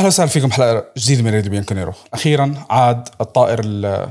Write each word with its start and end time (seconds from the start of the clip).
أهلا 0.00 0.08
وسهلا 0.08 0.28
فيكم 0.28 0.50
حلقة 0.52 0.84
جديدة 0.98 1.22
من 1.22 1.34
راديو 1.34 1.50
بيانكونيرو 1.50 1.92
أخيرا 2.14 2.54
عاد 2.70 3.08
الطائر 3.20 3.60
ال- 3.64 4.08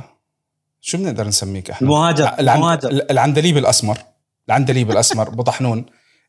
شو 0.82 0.98
بنقدر 0.98 1.28
نسميك 1.28 1.72
إحنا؟ 1.72 1.88
المهاجر. 1.88 2.40
المهاجر. 2.40 2.90
العندليب 2.90 3.58
الأسمر. 3.58 3.98
العندليب 4.48 4.92
الأسمر 4.92 5.28
ابو 5.34 5.44
طحنون 5.44 5.86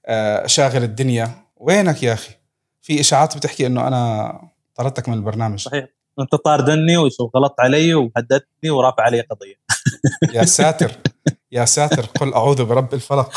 آه، 0.07 0.47
شاغل 0.47 0.83
الدنيا. 0.83 1.31
وينك 1.57 2.03
يا 2.03 2.13
أخي؟ 2.13 2.31
في 2.83 3.01
إشاعات 3.01 3.37
بتحكي 3.37 3.67
إنه 3.67 3.87
أنا 3.89 4.33
طردتك 4.75 5.09
من 5.09 5.15
البرنامج. 5.15 5.59
صحيح. 5.61 5.87
أنت 6.21 6.35
طاردني 6.35 6.97
وغلطت 6.97 7.61
علي 7.61 7.95
وهددتني 7.95 8.71
ورافع 8.71 9.03
علي 9.03 9.21
قضية. 9.21 9.55
يا 10.41 10.45
ساتر. 10.45 10.93
يا 11.53 11.65
ساتر. 11.65 12.05
قل 12.21 12.35
أعوذ 12.35 12.65
برب 12.65 12.95
الفلق. 12.95 13.33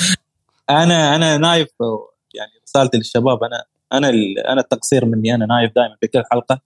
أنا 0.70 1.16
أنا 1.16 1.38
نايف 1.38 1.68
يعني 2.34 2.52
رسالتي 2.68 2.98
للشباب 2.98 3.44
أنا 3.44 3.64
أنا 3.94 4.10
أنا 4.50 4.62
التقصير 4.62 5.06
مني 5.06 5.36
أنا 5.36 5.46
نايف 5.46 5.72
دائما 5.76 5.96
في 6.02 6.08
كل 6.08 6.24
حلقة. 6.32 6.62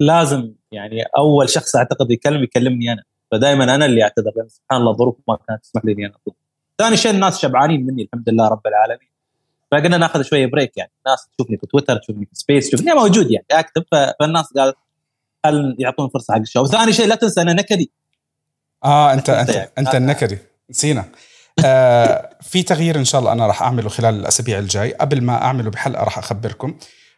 لازم 0.00 0.52
يعني 0.72 1.02
أول 1.18 1.48
شخص 1.48 1.76
أعتقد 1.76 2.10
يكلم 2.10 2.42
يكلمني 2.42 2.92
أنا. 2.92 3.02
فدائما 3.30 3.74
أنا 3.74 3.84
اللي 3.84 4.02
أعتذر 4.02 4.32
لأن 4.36 4.48
سبحان 4.48 4.80
الله 4.80 4.92
الظروف 4.92 5.16
ما 5.28 5.38
كانت 5.48 5.62
تسمح 5.62 5.84
لي 5.84 5.92
إني 5.92 6.06
أنا 6.06 6.14
أطلب. 6.14 6.34
ثاني 6.78 6.96
شيء 6.96 7.10
الناس 7.10 7.38
شبعانين 7.38 7.86
مني 7.86 8.02
الحمد 8.02 8.28
لله 8.28 8.48
رب 8.48 8.66
العالمين. 8.66 9.08
فقلنا 9.70 9.96
ناخذ 9.96 10.22
شوية 10.22 10.46
break 10.46 10.76
يعني. 10.76 10.92
الناس 11.06 11.28
تشوفني 11.36 11.56
في 11.56 11.66
تويتر 11.66 11.96
تشوفني 11.96 12.26
في 12.26 12.34
space 12.34 12.68
تشوفني. 12.70 12.92
موجود 12.92 13.30
يعني 13.30 13.46
أكتب. 13.50 13.84
فالناس 14.20 14.52
قالت 14.56 14.76
هل 15.46 15.76
يعطون 15.78 16.08
فرصة 16.08 16.34
حق 16.34 16.40
ال 16.40 16.44
show؟ 16.44 16.66
ثاني 16.66 16.92
شيء 16.92 17.06
لا 17.06 17.14
تنسى 17.14 17.42
أنا 17.42 17.52
نكدي. 17.52 17.92
آه 18.84 19.12
أنت 19.12 19.30
أنت 19.30 19.48
يعني. 19.48 19.70
أنت 19.78 19.94
النكدي. 19.94 20.38
نسينا. 20.70 21.04
آه 21.64 22.30
في 22.42 22.62
تغيير 22.62 22.98
إن 22.98 23.04
شاء 23.04 23.20
الله 23.20 23.32
أنا 23.32 23.46
راح 23.46 23.62
أعمله 23.62 23.88
خلال 23.88 24.14
الأسابيع 24.14 24.58
الجاي. 24.58 24.92
قبل 24.92 25.22
ما 25.22 25.42
أعمله 25.42 25.70
بحلقة 25.70 26.04
راح 26.04 26.18
أخبركم. 26.18 26.74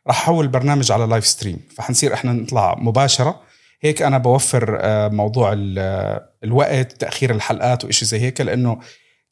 راح 0.06 0.22
أحول 0.22 0.44
البرنامج 0.44 0.92
على 0.92 1.06
live 1.06 1.26
stream 1.26 1.58
فحنصير 1.76 2.14
إحنا 2.14 2.32
نطلع 2.32 2.74
مباشرة. 2.78 3.40
هيك 3.80 4.02
أنا 4.02 4.18
بوفر 4.18 4.78
آه 4.80 5.08
موضوع 5.08 5.56
آه، 5.78 6.28
الوقت 6.44 6.92
تأخير 6.92 7.30
الحلقات 7.30 7.84
وإشي 7.84 8.04
زي 8.04 8.20
هيك 8.20 8.40
لأنه 8.40 8.78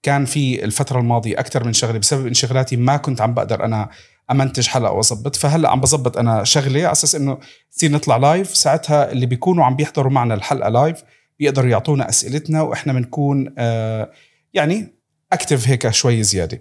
كان 0.02 0.24
في 0.24 0.64
الفترة 0.64 1.00
الماضية 1.00 1.40
أكثر 1.40 1.64
من 1.64 1.72
شغلة. 1.72 1.98
بسبب 1.98 2.26
انشغالاتي 2.26 2.76
ما 2.76 2.96
كنت 2.96 3.20
عم 3.20 3.34
بقدر 3.34 3.64
أنا 3.64 3.88
أمنتج 4.30 4.66
حلقة 4.66 4.92
وأظبط. 4.92 5.36
فهلأ 5.36 5.70
عم 5.70 5.80
بظبط 5.80 6.16
أنا 6.18 6.44
شغله 6.44 6.80
على 6.80 6.92
أساس 6.92 7.14
إنه 7.14 7.38
تصير 7.72 7.90
نطلع 7.90 8.16
live 8.16 8.56
ساعتها 8.56 9.12
اللي 9.12 9.26
بيكونوا 9.26 9.64
عم 9.64 9.76
بيحضروا 9.76 10.12
معنا 10.12 10.34
الحلقة 10.34 10.68
live 10.68 11.02
بيقدروا 11.38 11.70
يعطونا 11.70 12.08
أسئلتنا 12.08 12.62
وإحنا 12.62 12.92
بنكون 12.92 13.54
آه 13.58 14.10
يعني 14.54 14.94
active 15.32 15.68
هيك 15.68 15.90
شوي 15.90 16.22
زيادة. 16.22 16.60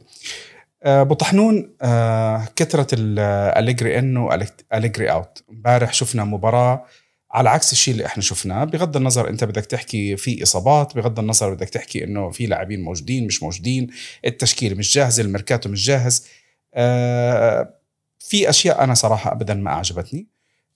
آه، 0.83 1.01
ابو 1.01 1.13
طحنون 1.13 1.75
آه 1.81 2.47
كثره 2.55 2.87
الاليجري 2.93 3.99
in 3.99 4.17
واليجري 4.17 5.11
out 5.11 5.43
امبارح 5.49 5.93
شفنا 5.93 6.23
مباراة 6.23 6.85
على 7.31 7.49
عكس 7.49 7.71
الشيء 7.71 7.93
اللي 7.93 8.05
إحنا 8.05 8.23
شفناه. 8.23 8.63
بغض 8.63 8.97
النظر 8.97 9.29
انت 9.29 9.43
بدك 9.43 9.65
تحكي 9.65 10.17
في 10.17 10.43
إصابات 10.43 10.95
بغض 10.95 11.19
النظر 11.19 11.53
بدك 11.53 11.69
تحكي 11.69 12.03
انه 12.03 12.29
في 12.31 12.45
لاعبين 12.45 12.81
موجودين 12.83 13.27
مش 13.27 13.43
موجودين 13.43 13.87
التشكيله 14.25 14.75
مش 14.75 14.93
جاهزه 14.95 15.23
الميركاتو 15.23 15.69
مش 15.69 15.85
جاهز. 15.85 16.27
آه 16.73 17.73
في 18.19 18.49
أشياء 18.49 18.83
أنا 18.83 18.93
صراحة 18.93 19.31
ابدا 19.31 19.53
ما 19.53 19.71
أعجبتني. 19.71 20.27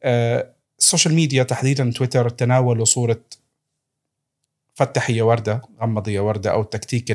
آه 0.04 0.54
السوشيال 0.80 1.14
ميديا 1.14 1.44
تحديدا 1.44 1.92
تويتر 1.96 2.30
تناولوا 2.30 2.86
صورة 2.86 3.22
فتح 4.74 5.10
يا 5.10 5.24
وردة 5.24 5.62
غمض 5.82 6.08
يا 6.08 6.22
وردة 6.22 6.52
أو 6.52 6.64
تكتيك 6.64 7.14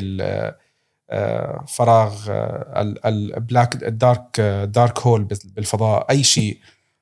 آه، 1.10 1.64
فراغ 1.68 2.26
آه، 2.30 2.80
ال- 2.80 3.06
ال 3.06 3.19
black 3.19 3.82
ال 3.82 3.94
dark 3.94 4.40
dark 4.64 4.98
hole 4.98 5.24
بالفضاء 5.44 6.06
أي 6.10 6.22
شيء 6.24 6.58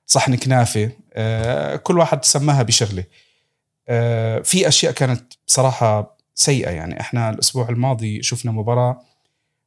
صحن 0.06 0.37
كنافة 0.37 0.91
آه، 1.12 1.77
كل 1.77 1.99
واحد 1.99 2.25
سماها 2.25 2.62
بشغلة. 2.62 3.05
في 4.43 4.69
أشياء 4.69 4.93
كانت 4.93 5.33
بصراحة 5.47 6.17
سيئة 6.34 6.71
يعني 6.71 7.00
إحنا 7.00 7.31
الأسبوع 7.31 7.69
الماضي 7.69 8.23
شفنا 8.23 8.53
مباراة 8.53 9.00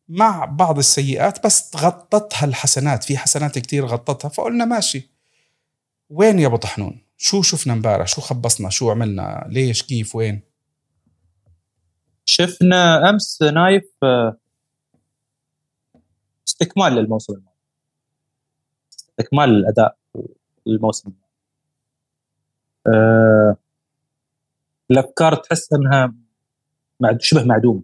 مع 0.10 0.46
بعض 0.46 0.78
السيئات 0.78 1.46
بس 1.46 1.72
غطتها 1.76 2.46
الحسنات 2.46 3.04
في 3.04 3.18
حسنات 3.18 3.60
كتير 3.60 3.86
غطتها 3.86 4.30
فقلنا 4.30 4.66
ماشي. 4.66 5.10
وين 6.10 6.40
يا 6.40 6.48
أبو 6.48 6.56
طحنون؟ 6.56 7.02
شو 7.18 7.42
شفنا 7.42 7.74
امبارح؟ 7.74 8.08
شو 8.08 8.22
خبصنا؟ 8.22 8.70
شو 8.70 8.92
عملنا؟ 8.92 9.48
ليش؟ 9.50 9.84
كيف؟ 9.84 10.16
وين؟ 10.16 10.42
شفنا 12.30 13.10
أمس 13.10 13.42
نايف 13.42 13.92
آه، 14.04 14.38
استكمال 16.48 16.94
للموسم 16.94 17.34
الماضي. 17.34 17.56
استكمال 18.92 19.50
الأداء 19.50 19.98
للموسم 20.66 21.10
الماضي. 21.10 21.30
آه، 22.88 23.58
الافكار 24.92 25.36
تحس 25.36 25.74
أنها 25.74 26.14
شبه 27.20 27.44
معدومة. 27.44 27.82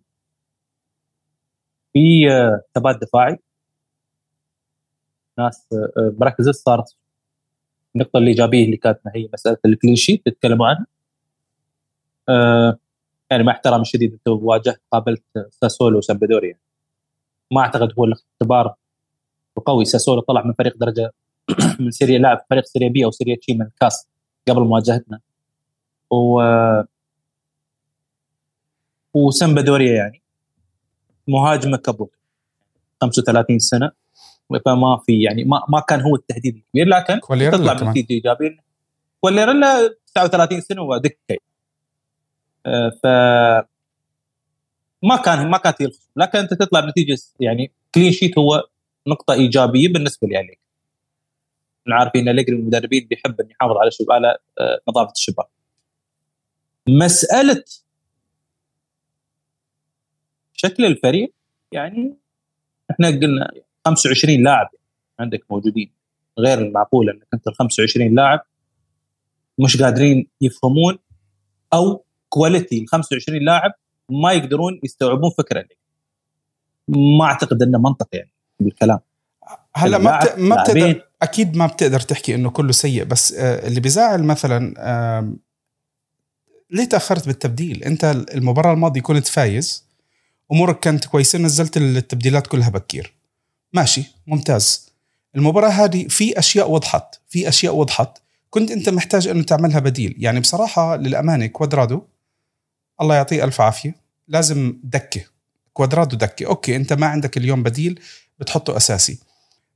في 1.93 2.31
آه، 2.31 2.61
ثبات 2.75 3.01
دفاعي. 3.01 3.39
ناس 5.37 5.67
آه، 5.73 5.91
آه، 5.97 6.15
مراكز 6.19 6.49
صارت 6.49 6.95
النقطة 7.95 8.17
الإيجابية 8.17 8.65
اللي 8.65 8.77
كانت 8.77 8.99
هي 9.15 9.29
مسألة 9.33 9.57
ال 9.65 9.70
clean 9.70 9.95
sheet 9.95 10.25
تتكلموا 10.25 10.67
عنها. 10.67 10.87
آه، 12.29 12.79
يعني 13.31 13.43
مع 13.43 13.51
احترامي 13.51 13.81
الشديد 13.81 14.13
أنت 14.13 14.27
واجهت 14.27 14.81
قابلت 14.91 15.23
ساسولو 15.51 15.97
وسامبدوريا 15.97 16.57
ما 17.51 17.61
أعتقد 17.61 17.93
هو 17.99 18.05
الاختبار 18.05 18.75
القوي. 19.57 19.85
ساسولو 19.85 20.21
طلع 20.21 20.43
من 20.43 20.53
فريق 20.53 20.77
درجة 20.77 21.13
من 21.79 21.91
سيريا 21.91 22.19
لاعب 22.19 22.45
فريق 22.49 22.65
سيريا 22.65 22.89
بي 22.89 23.05
أو 23.05 23.11
سيريا 23.11 23.35
تشي 23.35 23.53
من 23.53 23.61
الكاس 23.61 24.07
قبل 24.49 24.61
مواجهتنا. 24.61 25.19
و 26.11 26.41
وسامبدوريا 29.13 29.93
يعني 29.93 30.21
مهاجم 31.27 31.75
كبو 31.75 32.09
35 33.01 33.59
سنة. 33.59 33.91
فما 34.65 34.97
في 35.05 35.21
يعني 35.21 35.43
ما 35.43 35.61
ما 35.69 35.79
كان 35.79 36.01
هو 36.01 36.15
التهديد 36.15 36.55
الكبير 36.55 36.87
لكن 36.87 37.19
تطلع. 37.51 37.73
بنتيجه 37.73 38.13
ايجابيه 38.13 38.57
كوليرلا 39.21 39.95
39 40.15 40.61
سنة 40.61 40.81
ودكة 40.81 41.17
آه، 41.31 41.37
ف 43.03 43.05
ما 45.03 45.17
كان 45.25 45.49
ما 45.49 45.57
كانت 45.57 45.77
لكن 46.15 46.39
أنت 46.39 46.53
تطلع 46.53 46.79
بنتيجة 46.79 47.17
يعني 47.39 47.71
كلين 47.95 48.11
شيت 48.11 48.37
هو 48.37 48.63
نقطة 49.07 49.33
إيجابية 49.33 49.87
بالنسبة 49.87 50.27
لي 50.27 50.37
عليك. 50.37 50.59
إحنا 51.81 51.95
عارفين 51.95 52.29
إن 52.29 52.39
المدربين 52.39 53.07
بيحب 53.07 53.41
إنه 53.41 53.49
يحافظ 53.51 53.77
على 53.77 53.91
على 54.11 54.37
آه، 54.59 54.79
نظافة 54.89 55.11
الشباك 55.11 55.47
مسألة 56.87 57.63
شكل 60.53 60.85
الفريق 60.85 61.33
يعني 61.71 62.17
إحنا 62.91 63.07
قلنا 63.07 63.51
25 63.85 64.43
لاعب 64.43 64.69
عندك 65.19 65.45
موجودين 65.49 65.91
غير 66.39 66.57
المعقول 66.57 67.09
إنك 67.09 67.27
أنت 67.33 67.47
ال 67.47 67.55
25 67.55 68.15
لاعب 68.15 68.45
مش 69.59 69.81
قادرين 69.81 70.27
يفهمون 70.41 70.99
أو 71.73 72.04
كواليتي 72.35 72.79
ال 72.79 72.87
25 72.87 73.39
لاعب 73.39 73.71
ما 74.09 74.31
يقدرون 74.31 74.79
يستوعبون 74.83 75.31
فكرة 75.37 75.59
لك. 75.59 75.77
ما 76.87 77.25
أعتقد 77.25 77.61
إنه 77.61 77.77
منطق 77.77 78.07
يعني 78.13 78.31
بالكلام 78.59 78.99
هلا 79.75 79.97
ما 79.97 80.19
بت... 80.19 80.39
ما 80.39 80.63
بتقدر. 80.63 81.01
أكيد 81.21 81.57
ما 81.57 81.65
بتقدر 81.67 81.99
تحكي 81.99 82.35
إنه 82.35 82.49
كله 82.49 82.71
سيء 82.71 83.03
بس 83.03 83.33
آه، 83.33 83.67
اللي 83.67 83.79
بيزعل 83.79 84.23
مثلا 84.23 84.73
ليه 86.71 86.85
تأخرت 86.85 87.27
بالتبديل 87.27 87.83
أنت 87.83 88.05
المباراة 88.33 88.73
الماضية 88.73 89.01
كنت 89.01 89.27
فايز 89.27 89.85
أمورك 90.51 90.79
كانت 90.79 91.05
كويسة 91.05 91.39
نزلت 91.39 91.77
التبديلات 91.77 92.47
كلها 92.47 92.69
بكير 92.69 93.13
ماشي 93.73 94.03
ممتاز 94.27 94.93
المباراة 95.35 95.69
هذه 95.69 96.07
في 96.07 96.39
أشياء 96.39 96.71
وضحت 96.71 97.19
في 97.27 97.47
أشياء 97.47 97.75
وضحت 97.75 98.17
كنت 98.49 98.71
أنت 98.71 98.89
محتاج 98.89 99.27
إنه 99.27 99.43
تعملها 99.43 99.79
بديل 99.79 100.15
يعني 100.19 100.39
بصراحة 100.39 100.95
للأمانة 100.95 101.45
كوادرادو 101.45 102.01
الله 103.01 103.15
يعطيه 103.15 103.43
ألف 103.43 103.61
عافية. 103.61 103.95
لازم 104.27 104.77
دكة 104.83 105.21
كوادرادو 105.73 106.17
دكه 106.17 106.45
okay 106.45 106.75
أنت 106.75 106.93
ما 106.93 107.07
عندك 107.07 107.37
اليوم 107.37 107.63
بديل 107.63 107.99
بتحطه 108.39 108.77
أساسي. 108.77 109.19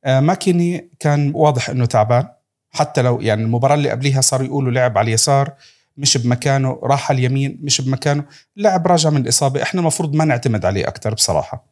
آه، 0.06 0.20
ماكيني 0.20 0.90
كان 1.00 1.32
واضح 1.36 1.70
إنه 1.70 1.86
تعبان. 1.86 2.28
حتى 2.72 3.02
لو 3.02 3.22
يعني 3.22 3.44
المباراة 3.44 3.76
اللي 3.76 3.90
قبليها 3.90 4.22
صاروا 4.22 4.46
يقولوا 4.46 4.72
لعب 4.72 4.98
على 4.98 5.08
اليسار 5.08 5.54
مش 5.98 6.18
بمكانه 6.18 6.80
راح 6.84 7.12
على 7.12 7.20
اليمين 7.20 7.60
مش 7.62 7.82
بمكانه. 7.82 8.24
لاعب 8.56 8.88
راجع 8.88 9.10
من 9.10 9.22
الإصابة. 9.22 9.64
إحنا 9.64 9.82
المفروض 9.82 10.14
ما 10.16 10.26
نعتمد 10.26 10.66
عليه 10.66 10.88
أكثر 10.88 11.14
بصراحة. 11.14 11.66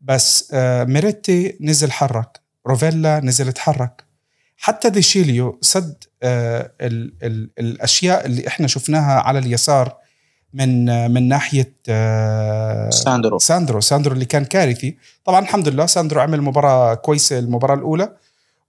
بس 0.00 0.50
آه، 0.54 0.84
ميريتي 0.84 1.56
نزل 1.60 1.92
حرك. 1.92 2.40
روفيلا 2.66 3.20
نزل 3.24 3.52
تحرك 3.52 4.04
حتى 4.56 4.90
ديشيليو 4.90 5.58
سد 5.62 6.04
آه، 6.22 6.72
ال 6.80 7.12
ال 7.22 7.50
الأشياء 7.58 8.26
اللي 8.26 8.48
إحنا 8.48 8.66
شفناها 8.66 9.20
على 9.20 9.38
اليسار 9.38 9.96
من 10.56 11.10
من 11.10 11.28
ناحية 11.28 11.72
آه، 11.88 12.90
ساندرو. 12.90 13.38
ساندرو. 13.38 13.80
ساندرو 13.80 14.14
اللي 14.14 14.24
كان 14.24 14.44
كارثي. 14.44 14.96
طبعا 15.24 15.40
الحمد 15.40 15.68
لله 15.68 15.86
ساندرو 15.86 16.20
عمل 16.20 16.42
مباراة 16.42 16.94
كويسة 16.94 17.38
المباراة 17.38 17.74
الأولى 17.74 18.16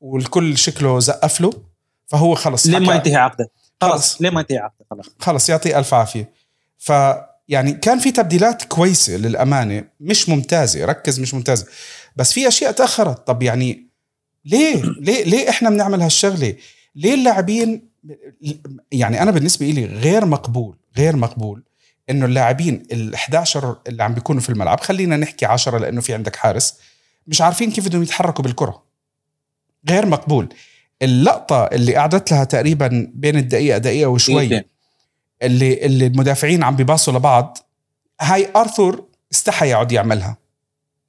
والكل 0.01 0.57
شكله 0.57 1.00
زقف 1.00 1.42
له 1.42 1.54
فهو 2.07 2.36
خلص 2.36 2.68
ليه 2.68 2.80
ما 2.80 2.95
ينتهي 2.95 3.16
عقده؟ 3.16 3.50
خلص. 3.81 4.22
ليه 4.22 4.30
ما 4.30 4.39
ينتهي 4.39 4.57
عقده؟ 4.57 4.86
خلاص. 4.92 5.06
خلص 5.19 5.50
يعطيه 5.50 5.80
ألف 5.80 5.94
عافية. 5.94 6.30
ف 6.78 6.92
يعني 7.50 7.72
كان 7.74 8.00
في 8.00 8.12
تبديلات 8.12 8.63
كويسة 8.63 9.18
للأمانة 9.18 9.84
مش 10.00 10.30
ممتازة 10.30 10.86
ركز 10.86 11.19
مش 11.19 11.34
ممتازة. 11.34 11.66
بس 12.16 12.34
في 12.34 12.48
أشياء 12.48 12.72
تأخرت. 12.72 13.28
طب 13.28 13.44
يعني 13.44 13.88
ليه؟ 14.45 14.81
ليه 15.00 15.24
ليه 15.24 15.50
إحنا 15.50 15.69
بنعمل 15.69 16.01
هالشغلة؟ 16.01 16.56
ليه 16.95 17.13
اللاعبين 17.13 17.89
يعني 18.92 19.22
أنا 19.22 19.31
بالنسبة 19.31 19.66
لي 19.66 19.86
غير 19.86 20.25
مقبول 20.25 20.78
غير 20.98 21.16
مقبول 21.16 21.63
إنه 22.09 22.25
اللاعبين 22.25 22.83
ال 22.92 23.13
11 23.13 23.77
اللي 23.88 24.04
عم 24.04 24.13
بيكونوا 24.13 24.42
في 24.42 24.50
الملعب 24.50 24.80
خلينا 24.80 25.18
نحكي 25.18 25.45
10 25.45 25.77
لأنه 25.77 26.01
في 26.01 26.13
عندك 26.13 26.36
حارس 26.36 26.77
مش 27.27 27.42
عارفين 27.42 27.71
كيف 27.71 27.88
بدهم 27.88 28.04
يتحركوا 28.04 28.44
بالكرة. 28.44 28.83
غير 29.89 30.06
مقبول. 30.06 30.50
اللقطة 31.01 31.63
اللي 31.63 31.95
قعدت 31.95 32.31
لها 32.31 32.44
تقريبا 32.44 33.12
بين 33.13 33.38
الدقيقة 33.38 33.77
دقيقة 33.77 34.09
وشوي. 34.09 34.63
اللي 35.44 35.86
اللي 35.86 36.07
المدافعين 36.07 36.63
عم 36.63 36.75
بيباصوا 36.75 37.13
لبعض 37.13 37.57
هاي 38.21 38.51
ارثur 38.57 38.95
استحى 39.33 39.69
يقعد 39.69 39.92
يعملها. 39.92 40.38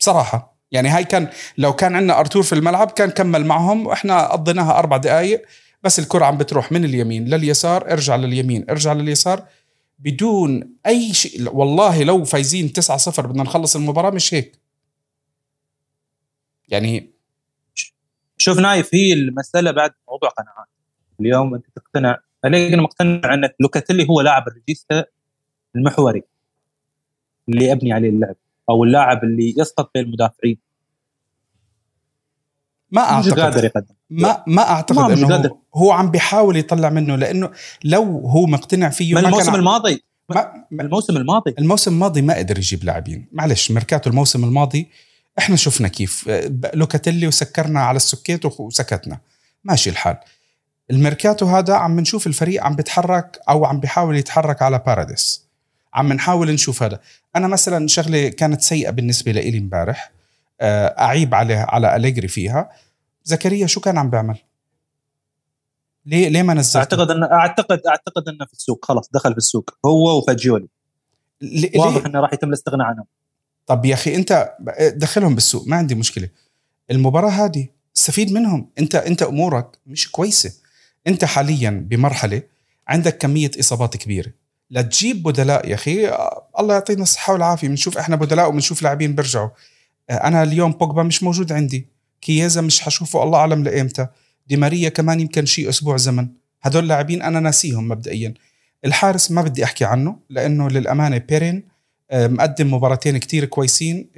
بصراحة. 0.00 0.58
يعني 0.72 0.88
هاي 0.88 1.04
كان 1.04 1.28
لو 1.58 1.72
كان 1.72 1.96
عندنا 1.96 2.20
ارتور 2.20 2.42
في 2.42 2.52
الملعب 2.54 2.90
كان 2.90 3.10
كمل 3.10 3.46
معهم 3.46 3.86
وإحنا 3.86 4.26
قضيناها 4.26 4.78
أربع 4.78 4.96
دقائق 4.96 5.42
بس 5.82 5.98
الكرة 5.98 6.24
عم 6.24 6.38
بتروح 6.38 6.72
من 6.72 6.84
اليمين 6.84 7.24
لليسار 7.24 7.92
ارجع 7.92 8.16
لليمين 8.16 8.64
ارجع 8.70 8.92
لليسار 8.92 9.44
بدون 9.98 10.76
أي 10.86 11.14
شيء. 11.14 11.56
والله 11.56 12.02
لو 12.04 12.24
فايزين 12.24 12.68
9-0 12.68 13.20
بدنا 13.26 13.42
نخلص 13.42 13.76
المباراة 13.76 14.10
مش 14.10 14.34
هيك؟ 14.34 14.58
يعني 16.68 17.10
شوف 18.36 18.58
نايف 18.58 18.94
هي 18.94 19.12
المسألة 19.12 19.70
بعد 19.70 19.90
موضوع 20.08 20.28
قناعات. 20.28 20.66
اليوم 21.20 21.54
أنت 21.54 21.66
تقتنع 21.76 22.18
أنا 22.44 22.76
مقتنع 22.82 23.34
انك 23.34 23.56
لوكاتيلي 23.60 24.06
هو 24.10 24.20
لاعب 24.20 24.48
ال 24.48 24.55
regista 24.55 25.04
المحوري 25.76 26.22
اللي 27.48 27.72
ابني 27.72 27.92
عليه 27.92 28.08
اللعب 28.08 28.36
أو 28.70 28.84
اللاعب 28.84 29.24
اللي 29.24 29.54
يسقط 29.58 29.90
بين 29.94 30.04
المدافعين. 30.04 30.58
ما 32.90 33.00
أعتقد. 33.02 33.40
قادر 33.40 33.64
يقدم. 33.64 33.94
ما 34.10 34.42
ما 34.46 34.70
أعتقد 34.70 34.98
ما 34.98 35.12
إنه 35.12 35.28
قادر. 35.28 35.50
هو, 35.74 35.92
عم 35.92 36.10
بيحاول 36.10 36.56
يطلع 36.56 36.90
منه 36.90 37.16
لأنه 37.16 37.50
لو 37.84 38.02
هو 38.28 38.46
مقتنع 38.46 38.88
فيه 38.88 39.14
ما 39.14 39.20
الموسم 39.20 39.46
كان 39.46 39.54
الماضي. 39.54 40.04
ما 40.30 40.82
الموسم 40.82 41.16
الماضي. 41.16 41.54
الموسم 41.58 41.92
الماضي 41.92 42.22
ما 42.22 42.34
قدر 42.34 42.58
يجيب 42.58 42.84
لاعبين. 42.84 43.28
معلش 43.32 43.70
ميركاتو 43.70 44.10
الموسم 44.10 44.44
الماضي 44.44 44.88
إحنا 45.38 45.56
شفنا 45.56 45.88
كيف. 45.88 46.30
لوكاتيلي 46.74 47.26
وسكرنا 47.26 47.80
على 47.80 47.96
السكيت 47.96 48.60
وسكتنا. 48.60 49.18
ماشي 49.64 49.90
الحال. 49.90 50.16
الميركاتو 50.90 51.46
هذا 51.46 51.74
عم 51.74 52.00
نشوف 52.00 52.26
الفريق 52.26 52.64
عم 52.64 52.76
بيتحرك 52.76 53.38
أو 53.48 53.64
عم 53.64 53.80
بيحاول 53.80 54.16
يتحرك 54.16 54.62
على 54.62 54.82
باراديس. 54.86 55.44
عم 55.94 56.12
نحاول 56.12 56.52
نشوف 56.52 56.82
هذا. 56.82 57.00
أنا 57.36 57.48
مثلا 57.48 57.86
شغلة 57.86 58.28
كانت 58.28 58.60
سيئة 58.60 58.90
بالنسبة 58.90 59.32
لي 59.32 59.58
امبارح. 59.58 60.10
أعيب 60.60 61.34
عليه 61.34 61.66
على 61.68 61.96
أليجري 61.96 62.28
فيها. 62.28 62.70
زكريا 63.24 63.66
شو 63.66 63.80
كان 63.80 63.98
عم 63.98 64.10
بيعمل؟ 64.10 64.38
ليه 66.06 66.28
ليه 66.28 66.42
ما 66.42 66.54
نزلته؟ 66.54 66.78
أعتقد 66.78 67.10
إن 67.10 67.22
أعتقد 67.22 67.80
أعتقد 67.88 68.28
إنه 68.28 68.46
في 68.46 68.52
السوق 68.52 68.84
خلاص 68.84 69.10
دخل 69.12 69.32
في 69.32 69.38
السوق 69.38 69.70
هو 69.86 70.18
وفاجيولي. 70.18 70.68
واضح؟ 71.76 72.06
إنه 72.06 72.20
راح 72.20 72.32
يتم 72.32 72.48
الاستغناء 72.48 72.86
عنهم. 72.86 73.04
طب 73.66 73.84
يا 73.84 73.94
أخي 73.94 74.14
أنت 74.14 74.56
دخلهم 74.96 75.34
بالسوق 75.34 75.66
ما 75.66 75.76
عندي 75.76 75.94
مشكلة. 75.94 76.28
المباراة 76.90 77.30
هذه 77.30 77.68
استفيد 77.96 78.32
منهم. 78.32 78.70
أنت 78.78 78.94
أنت 78.94 79.22
أمورك 79.22 79.78
مش 79.86 80.10
كويسة. 80.10 80.52
أنت 81.06 81.24
حاليا 81.24 81.86
بمرحلة 81.90 82.42
عندك 82.88 83.18
كمية 83.18 83.50
إصابات 83.60 83.96
كبيرة. 83.96 84.32
لا 84.70 84.82
تجيب 84.82 85.22
بدلاء 85.22 85.68
يا 85.68 85.74
أخي. 85.74 86.08
آه، 86.08 86.48
الله 86.58 86.74
يعطينا 86.74 87.02
الصحة 87.02 87.32
والعافية. 87.32 87.68
بنشوف 87.68 87.98
إحنا 87.98 88.16
بدلاء 88.16 88.48
وبنشوف 88.48 88.82
لاعبين 88.82 89.14
بيرجعوا. 89.14 89.48
آه، 89.48 89.52
أنا 90.10 90.42
اليوم 90.42 90.72
بوجبا 90.72 91.02
مش 91.02 91.22
موجود 91.22 91.52
عندي. 91.52 91.88
كييزا 92.20 92.60
مش 92.60 92.80
حشوفه 92.80 93.22
الله 93.22 93.38
أعلم 93.38 93.64
لايمتى 93.64 94.06
دي 94.46 94.56
ماريا 94.56 94.88
كمان 94.88 95.20
يمكن 95.20 95.46
شيء 95.46 95.68
أسبوع 95.68 95.96
زمن. 95.96 96.28
هدول 96.62 96.88
لاعبين 96.88 97.22
أنا 97.22 97.40
ناسيهم 97.40 97.88
مبدئيا. 97.88 98.34
الحارس 98.84 99.30
ما 99.30 99.42
بدي 99.42 99.64
أحكي 99.64 99.84
عنه 99.84 100.16
لأنه 100.30 100.68
للأمانة 100.70 101.18
بيرين 101.18 101.68
آه، 102.10 102.26
مقدم 102.26 102.74
مباراتين 102.74 103.18
كتير 103.18 103.44
كويسين 103.44 104.10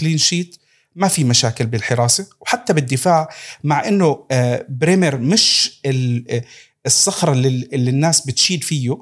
clean 0.00 0.18
sheet 0.18 0.56
ما 0.94 1.08
في 1.08 1.24
مشاكل 1.24 1.66
بالحراسة 1.66 2.26
وحتى 2.40 2.72
بالدفاع 2.72 3.28
مع 3.64 3.88
إنه 3.88 4.26
آه، 4.30 4.66
بريمر 4.68 5.16
مش 5.16 5.80
آه، 5.86 6.44
الصخرة 6.86 7.32
اللي, 7.32 7.68
الناس 7.72 8.26
بتشيد 8.26 8.64
فيه 8.64 8.98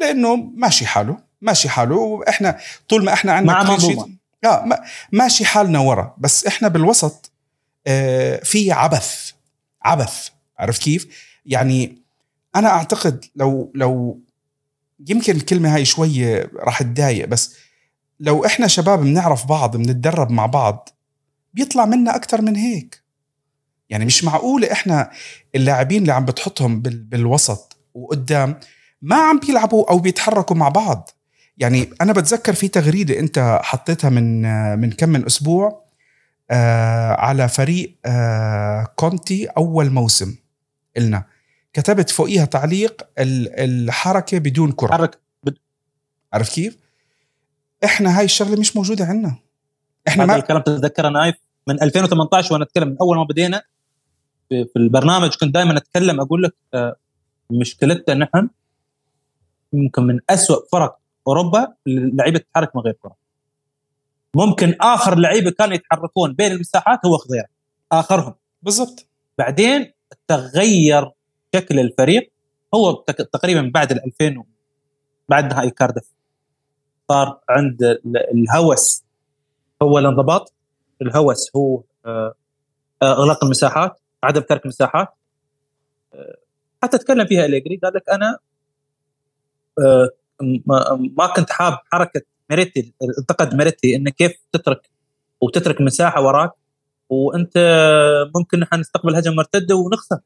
لأنه 0.00 0.36
ماشي 0.36 0.86
حاله 0.86 1.16
ماشي 1.42 1.68
حاله 1.68 1.96
وإحنا 1.96 2.58
طول 2.88 3.04
ما 3.04 3.12
إحنا 3.12 3.32
عندنا 3.32 3.52
مع 3.52 3.70
منظومة. 3.70 4.08
آه 4.44 4.64
ما- 4.64 4.84
ماشي 5.12 5.44
حالنا 5.44 5.78
ورا 5.78 6.14
بس 6.18 6.46
إحنا 6.46 6.68
بالوسط 6.68 7.32
آه، 7.86 8.36
في 8.44 8.72
عبث 8.72 9.30
عبث 9.82 10.28
عرفت 10.58 10.82
كيف؟ 10.82 11.06
يعني 11.46 12.02
أنا 12.56 12.68
أعتقد 12.68 13.24
لو 13.36 13.72
لو 13.74 14.20
يمكن 15.08 15.36
الكلمة 15.36 15.74
هاي 15.74 15.84
شوية 15.84 16.50
راح 16.56 16.82
تضايق 16.82 17.26
بس 17.28 17.56
لو 18.20 18.46
إحنا 18.46 18.66
شباب 18.66 18.98
بنعرف 19.00 19.46
بعض 19.46 19.76
بنتدرب 19.76 20.30
مع 20.30 20.46
بعض 20.46 20.88
بيطلع 21.54 21.84
منا 21.84 22.16
أكثر 22.16 22.42
من 22.42 22.56
هيك 22.56 23.02
يعني 23.90 24.04
مش 24.04 24.24
معقوله 24.24 24.72
إحنا 24.72 25.10
اللاعبين 25.54 26.02
اللي 26.02 26.12
عم 26.12 26.24
بتحطهم 26.24 26.80
بال- 26.82 27.02
بالوسط 27.04 27.76
وقدام 27.94 28.60
ما 29.02 29.16
عم 29.16 29.38
بيلعبوا 29.38 29.90
أو 29.90 29.98
بيتحركوا 29.98 30.56
مع 30.56 30.68
بعض 30.68 31.10
يعني 31.58 31.90
أنا 32.00 32.12
بتذكر 32.12 32.52
في 32.54 32.68
تغريدة 32.68 33.18
أنت 33.18 33.60
حطيتها 33.62 34.10
من 34.10 34.42
من 34.78 34.90
كم 34.92 35.08
من 35.08 35.26
أسبوع 35.26 35.84
آه 36.50 37.12
على 37.12 37.48
فريق 37.48 37.96
آه 38.06 38.86
كونتي 38.96 39.46
أول 39.46 39.90
موسم 39.90 40.36
إلنا. 40.96 41.24
كتبت 41.72 42.10
فوقيها 42.10 42.44
تعليق 42.44 43.02
ال- 43.18 43.48
الحركة 43.88 44.38
بدون 44.38 44.72
كرة. 44.72 44.92
حرك 44.92 45.18
عرفت 46.32 46.52
كيف؟ 46.54 46.76
إحنا 47.84 48.18
هاي 48.18 48.24
الشغلة 48.24 48.60
مش 48.60 48.76
موجودة 48.76 49.04
عندنا. 49.04 49.36
إحنا 50.08 50.24
هذا 50.24 50.32
ما 50.32 50.36
الكلام 50.38 50.62
تتذكره 50.62 51.08
نايف 51.08 51.34
من 51.68 51.82
2018 51.82 52.52
وأنا 52.52 52.64
أتكلم. 52.64 52.88
من 52.88 52.96
أول 53.00 53.16
ما 53.16 53.24
بدينا 53.24 53.62
في 54.48 54.64
في 54.64 54.76
البرنامج 54.78 55.34
كنت 55.40 55.54
دائما 55.54 55.76
أتكلم 55.76 56.20
أقول 56.20 56.42
لك 56.42 56.54
آه، 56.74 56.96
مشكلتنا 57.50 58.14
نحن 58.14 58.48
يمكن 59.72 60.02
من 60.02 60.20
أسوأ 60.30 60.56
فرق 60.72 60.98
أوروبا 61.28 61.74
لعيبة 61.86 62.38
تتحرك 62.38 62.76
من 62.76 62.82
غير 62.82 62.92
كرة. 63.02 63.16
ممكن 64.36 64.74
آخر 64.80 65.18
لعيبة 65.18 65.50
كانوا 65.50 65.74
يتحركون 65.74 66.32
بين 66.32 66.52
المساحات 66.52 67.06
هو 67.06 67.16
خضيره 67.16 67.46
آخرهم. 67.92 68.34
بالضبط. 68.62 69.06
بعدين 69.38 69.92
تغير 70.28 71.10
شكل 71.54 71.78
الفريق. 71.78 72.32
هو 72.74 72.92
تقريبا 73.32 73.70
بعد 73.74 73.92
ال 73.92 74.04
2000 74.04 74.38
و- 74.38 74.46
بعد 75.28 75.52
نهائي 75.54 75.70
كاردف 75.70 76.12
صار 77.08 77.40
عند 77.48 77.82
ال- 77.82 78.16
الهوس 78.34 79.04
هو 79.82 79.98
الانضباط. 79.98 80.52
الهوس 81.02 81.56
هو 81.56 81.82
آه، 82.06 82.34
آه، 83.02 83.12
إغلاق 83.12 83.44
المساحات 83.44 84.00
عدم 84.24 84.40
ترك 84.40 84.66
مساحات 84.66 85.08
آه، 86.14 86.36
حتى 86.82 86.98
تكلم 86.98 87.26
فيها 87.26 87.44
إليجري 87.44 87.76
قال 87.76 87.92
لك 87.94 88.08
أنا 88.10 88.38
ما- 90.40 91.26
كنت 91.36 91.50
حاب 91.50 91.78
حركة 91.92 92.22
ميريتي 92.50 92.94
انتقد 93.18 93.54
ميريتي 93.54 93.96
إنه 93.96 94.10
كيف 94.10 94.32
تترك 94.52 94.90
وتترك 95.40 95.80
مساحة 95.80 96.22
وراك 96.22 96.50
وأنت 97.08 97.52
ممكن 98.36 98.60
نحن 98.60 98.80
نستقبل 98.80 99.16
هجمة 99.16 99.34
مرتدة 99.34 99.74
ونخسر. 99.76 100.18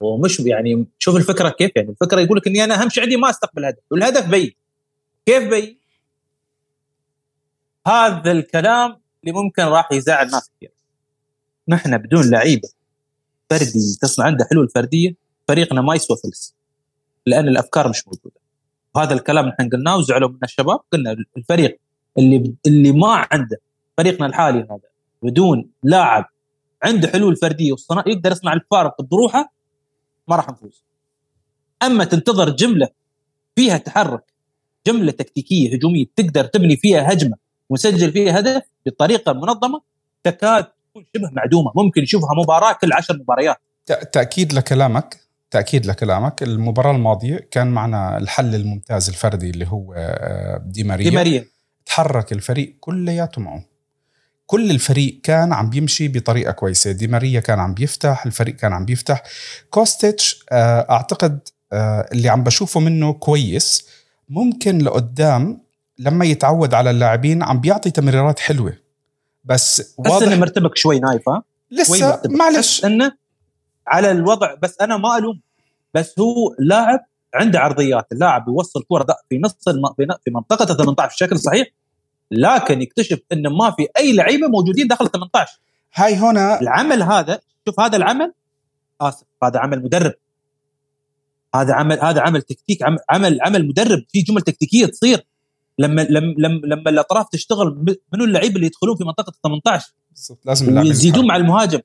ومش 0.00 0.40
يعني 0.40 0.86
شوف 0.98 1.16
الفكرة 1.16 1.48
كيف 1.48 1.70
يعني 1.76 1.90
الفكرة 1.90 2.20
يقول 2.20 2.38
لك 2.38 2.46
إني 2.46 2.64
أنا 2.64 2.82
أهم 2.82 2.88
شيء 2.88 3.02
عندي 3.02 3.16
ما 3.16 3.30
أستقبل 3.30 3.64
هدف 3.64 3.78
والهدف 3.90 4.28
بي 4.30 4.56
كيف 5.26 5.48
بي 5.48 5.78
هذا 7.86 8.32
الكلام 8.32 9.00
اللي 9.24 9.32
ممكن 9.42 9.62
راح 9.62 9.92
يزعل 9.92 10.30
ناس 10.30 10.50
كثير. 10.56 10.70
نحن 11.68 11.98
بدون 11.98 12.30
لعيبة 12.30 12.68
فردي 13.50 13.96
تصنع 14.02 14.26
عنده 14.26 14.46
حلول 14.50 14.68
فردية 14.68 15.14
فريقنا 15.48 15.80
ما 15.80 15.94
يسوى 15.94 16.16
فلس. 16.16 16.55
لأن 17.26 17.48
الأفكار 17.48 17.88
مش 17.88 18.06
موجودة. 18.06 18.40
وهذا 18.94 19.14
الكلام 19.14 19.46
نحن 19.46 19.68
قلناه 19.68 19.96
وزعلوا 19.96 20.28
منا 20.28 20.38
الشباب. 20.42 20.80
قلنا 20.92 21.16
الفريق 21.36 21.80
اللي 22.18 22.54
اللي 22.66 22.92
ما 22.92 23.26
عنده 23.30 23.60
فريقنا 23.96 24.26
الحالي 24.26 24.58
هذا 24.58 24.88
بدون 25.22 25.70
لاعب 25.82 26.24
عنده 26.82 27.08
حلول 27.08 27.36
فردية 27.36 27.72
وصنع 27.72 28.04
يقدر 28.06 28.32
يصنع 28.32 28.52
الفارق 28.52 29.02
بروحه 29.02 29.52
ما 30.28 30.36
راح 30.36 30.50
نفوز. 30.50 30.84
أما 31.82 32.04
تنتظر 32.04 32.50
جملة 32.50 32.88
فيها 33.56 33.78
تحرك 33.78 34.32
جملة 34.86 35.12
تكتيكية 35.12 35.74
هجومية 35.74 36.06
تقدر 36.16 36.44
تبني 36.44 36.76
فيها 36.76 37.12
هجمة 37.12 37.36
وتسجل 37.68 38.12
فيها 38.12 38.38
هدف 38.38 38.62
بطريقة 38.86 39.32
منظمة 39.32 39.80
تكاد 40.24 40.64
تكون 40.64 41.06
شبه 41.16 41.30
معدومة. 41.32 41.72
ممكن 41.74 42.02
نشوفها 42.02 42.30
مباراة 42.42 42.72
كل 42.72 42.92
عشر 42.92 43.16
مباريات. 43.16 43.56
تأكيد 44.12 44.52
لكلامك. 44.52 45.25
تأكيد 45.50 45.86
لكلامك. 45.86 46.42
المباراة 46.42 46.90
الماضية 46.90 47.48
كان 47.50 47.66
معنا 47.66 48.18
الحل 48.18 48.54
الممتاز 48.54 49.08
الفردي 49.08 49.50
اللي 49.50 49.66
هو 49.66 49.94
آه، 49.96 50.62
دي 50.66 50.84
ماريا. 50.84 51.10
دي 51.10 51.16
ماريا. 51.16 51.44
تحرك 51.86 52.32
الفريق 52.32 52.76
كلياته 52.80 53.40
معه. 53.40 53.64
كل 54.46 54.70
الفريق 54.70 55.20
كان 55.22 55.52
عم 55.52 55.70
بيمشي 55.70 56.08
بطريقة 56.08 56.52
كويسة. 56.52 56.92
دي 56.92 57.06
ماريا 57.06 57.40
كان 57.40 57.58
عم 57.58 57.74
بيفتح 57.74 58.26
الفريق 58.26 58.56
كان 58.56 58.72
عم 58.72 58.84
بيفتح. 58.84 59.22
كوستيتش 59.70 60.44
آه، 60.52 60.86
أعتقد 60.90 61.48
آه، 61.72 62.08
اللي 62.12 62.28
عم 62.28 62.44
بشوفه 62.44 62.80
منه 62.80 63.12
كويس. 63.12 63.86
ممكن 64.28 64.78
لقدام 64.78 65.60
لما 65.98 66.24
يتعود 66.24 66.74
على 66.74 66.90
اللاعبين 66.90 67.42
عم 67.42 67.60
بيعطي 67.60 67.90
تمريرات 67.90 68.38
حلوة. 68.38 68.76
بس 69.44 69.94
واضح 69.98 70.26
إنه 70.26 70.36
مرتبك 70.36 70.76
شوي 70.76 71.00
نايف 71.00 71.28
ها؟ 71.28 71.42
لسه 71.70 72.20
معلش. 72.24 72.84
إنه 72.84 73.12
على 73.86 74.10
الوضع 74.10 74.54
بس 74.54 74.76
أنا 74.80 74.96
ما 74.96 75.18
ألوم. 75.18 75.40
بس 75.94 76.18
هو 76.18 76.54
لاعب 76.58 77.00
عنده 77.34 77.60
عرضيات 77.60 78.06
اللاعب 78.12 78.44
بيوصل 78.44 78.84
كرة 78.88 79.06
في 79.28 79.38
نص 79.38 79.54
في 80.24 80.30
منطقه 80.30 80.64
18 80.64 81.14
بشكل 81.14 81.38
صحيح 81.38 81.68
لكن 82.30 82.82
يكتشف 82.82 83.20
انه 83.32 83.50
ما 83.50 83.70
في 83.70 83.86
أي 83.98 84.12
لعيبة 84.12 84.48
موجودين 84.48 84.88
داخل 84.88 85.08
18 85.08 85.60
هاي 85.94 86.14
هنا 86.14 86.60
العمل 86.60 87.02
هذا 87.02 87.40
شوف 87.68 87.80
هذا 87.80 87.96
العمل 87.96 88.32
آسف 89.00 89.26
هذا 89.44 89.58
عمل 89.58 89.82
مدرب. 89.82 90.14
هذا 91.54 91.74
عمل 91.74 92.00
هذا 92.00 92.20
عمل 92.20 92.42
تكتيك 92.42 92.78
عمل 93.10 93.38
عمل 93.42 93.68
مدرب 93.68 94.04
في 94.08 94.22
جمل 94.22 94.42
تكتيكية 94.42 94.86
تصير. 94.86 95.26
لما 95.78 96.02
لما 96.02 96.34
لما, 96.38 96.60
لما 96.64 96.90
الأطراف 96.90 97.28
تشتغل 97.28 97.96
منو 98.12 98.24
اللعيبه 98.24 98.54
اللي 98.54 98.66
يدخلون 98.66 98.96
في 98.96 99.04
منطقة 99.04 99.32
18 99.42 99.92
لازم 100.44 100.78
يزيدون 100.78 101.26
مع 101.26 101.36
المهاجم. 101.36 101.80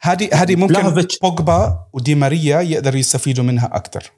هذه 0.00 0.28
هذه 0.32 0.56
ممكن 0.56 1.06
بوجبا 1.22 1.86
ودي 1.92 2.14
ماريا 2.14 2.60
يقدروا 2.60 2.98
يستفيدوا 2.98 3.44
منها 3.44 3.66
أكثر 3.72 4.12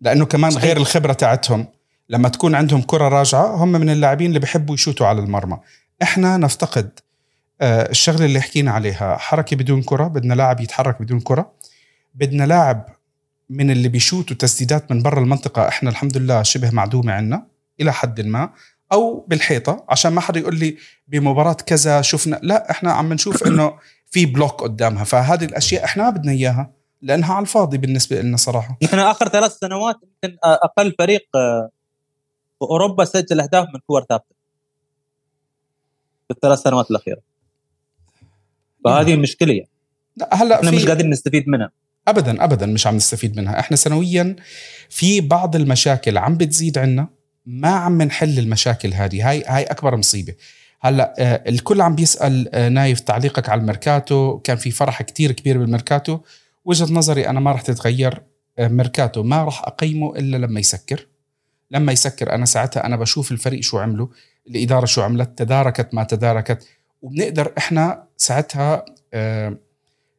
لأنه 0.00 0.24
كمان 0.24 0.50
صحيح. 0.50 0.64
غير 0.64 0.76
الخبرة 0.76 1.12
تاعتهم. 1.12 1.66
لما 2.08 2.28
تكون 2.28 2.54
عندهم 2.54 2.82
كرة 2.82 3.08
راجعة 3.08 3.54
هم 3.54 3.72
من 3.72 3.90
اللاعبين 3.90 4.26
اللي 4.26 4.38
بيحبوا 4.38 4.74
يشوتوا 4.74 5.06
على 5.06 5.20
المرمى. 5.20 5.58
إحنا 6.02 6.36
نفتقد 6.36 6.90
آه، 7.60 7.90
الشغلة 7.90 8.24
اللي 8.24 8.40
حكينا 8.40 8.70
عليها. 8.70 9.16
حركة 9.16 9.56
بدون 9.56 9.82
كرة 9.82 10.04
بدنا 10.04 10.34
لاعب 10.34 10.60
يتحرك 10.60 11.02
بدون 11.02 11.20
كرة. 11.20 11.52
بدنا 12.14 12.46
لاعب 12.46 12.86
من 13.50 13.70
اللي 13.70 13.88
بيشوتوا 13.88 14.36
تسديدات 14.36 14.92
من 14.92 15.02
برا 15.02 15.20
المنطقة 15.20 15.68
إحنا 15.68 15.90
الحمد 15.90 16.16
لله 16.16 16.42
شبه 16.42 16.70
معدومة 16.70 17.12
عنا 17.12 17.46
إلى 17.80 17.92
حد 17.92 18.20
ما. 18.20 18.50
أو 18.92 19.26
بالحيطة 19.28 19.84
عشان 19.88 20.12
ما 20.12 20.20
حدا 20.20 20.40
يقول 20.40 20.58
لي 20.58 20.76
بمباراة 21.08 21.52
كذا 21.52 22.02
شفنا 22.02 22.40
لا 22.42 22.70
إحنا 22.70 22.92
عم 22.92 23.12
نشوف 23.12 23.46
إنه 23.46 23.72
في 24.10 24.26
block 24.26 24.62
قدامها. 24.62 25.04
فهذه 25.04 25.44
الأشياء 25.44 25.84
إحنا 25.84 26.02
ما 26.02 26.10
بدنا 26.10 26.32
إياها 26.32 26.72
لأنها 27.02 27.34
على 27.34 27.42
الفاضي 27.42 27.78
بالنسبة 27.78 28.20
لنا 28.20 28.36
صراحة. 28.36 28.78
إحنا 28.84 29.10
آخر 29.10 29.28
ثلاث 29.28 29.58
سنوات 29.58 29.96
يمكن 30.02 30.38
أقل 30.44 30.94
فريق 30.98 31.26
آه، 31.36 31.70
في 32.58 32.62
أوروبا 32.62 33.04
سجل 33.04 33.40
أهداف 33.40 33.68
من 33.74 33.80
كور 33.86 34.04
ثابتة. 34.08 34.34
في 36.28 36.34
الثلاث 36.34 36.58
سنوات 36.58 36.90
الأخيرة. 36.90 37.20
فهذه 38.84 39.10
نعم. 39.10 39.20
مشكلة. 39.20 39.52
يعني 39.52 39.68
لا 40.16 40.34
هلأ 40.34 40.54
إحنا 40.54 40.70
مش 40.70 40.86
قادرين 40.86 41.10
نستفيد 41.10 41.48
منها. 41.48 41.70
ابدا 42.08 42.44
ابدا 42.44 42.66
مش 42.66 42.86
عم 42.86 42.96
نستفيد 42.96 43.36
منها. 43.36 43.60
إحنا 43.60 43.76
سنويا 43.76 44.36
في 44.88 45.20
بعض 45.20 45.56
المشاكل 45.56 46.18
عم 46.18 46.36
بتزيد 46.36 46.78
عنا 46.78 47.08
ما 47.46 47.68
عم 47.68 48.02
نحل 48.02 48.38
المشاكل 48.38 48.94
هذه. 48.94 49.30
هاي 49.30 49.44
هاي 49.46 49.64
أكبر 49.64 49.96
مصيبة. 49.96 50.34
هلا 50.80 51.14
آه، 51.18 51.48
الكل 51.48 51.80
عم 51.80 51.94
بيسأل 51.94 52.54
آه، 52.54 52.68
نايف 52.68 53.00
تعليقك 53.00 53.48
على 53.48 53.60
الميركاتو؟ 53.60 54.38
كان 54.38 54.56
في 54.56 54.70
فرح 54.70 55.02
كتير 55.02 55.32
كبير 55.32 55.58
بالميركاتو. 55.58 56.18
وجهة 56.64 56.92
نظري 56.92 57.28
أنا 57.28 57.40
ما 57.40 57.52
راح 57.52 57.60
تتغير 57.60 58.22
آه، 58.58 58.68
ميركاتو 58.68 59.22
ما 59.22 59.44
راح 59.44 59.62
أقيمه 59.64 60.16
إلا 60.16 60.36
لما 60.36 60.60
يسكر. 60.60 61.06
لما 61.70 61.92
يسكر 61.92 62.32
أنا 62.34 62.44
ساعتها 62.44 62.86
أنا 62.86 62.96
بشوف 62.96 63.32
الفريق 63.32 63.60
شو 63.60 63.78
عمله 63.78 64.08
الإدارة 64.48 64.86
شو 64.86 65.02
عملت 65.02 65.38
تداركت 65.38 65.94
ما 65.94 66.04
تداركت. 66.04 66.66
وبنقدر 67.02 67.52
إحنا 67.58 68.04
ساعتها 68.16 68.84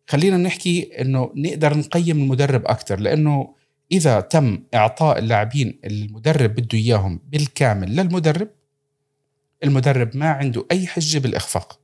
خلينا 0.07 0.37
نحكي 0.37 0.89
إنه 1.01 1.31
نقدر 1.35 1.77
نقيم 1.77 2.17
المدرب 2.17 2.65
أكثر 2.65 2.99
لأنه 2.99 3.53
إذا 3.91 4.19
تم 4.19 4.63
إعطاء 4.73 5.19
اللاعبين 5.19 5.79
المدرب 5.85 6.55
بده 6.55 6.77
إياهم 6.77 7.19
بالكامل 7.31 7.95
للمدرب 7.95 8.47
المدرب 9.63 10.17
ما 10.17 10.29
عنده 10.29 10.65
أي 10.71 10.87
حجة 10.87 11.19
بالإخفاق. 11.19 11.79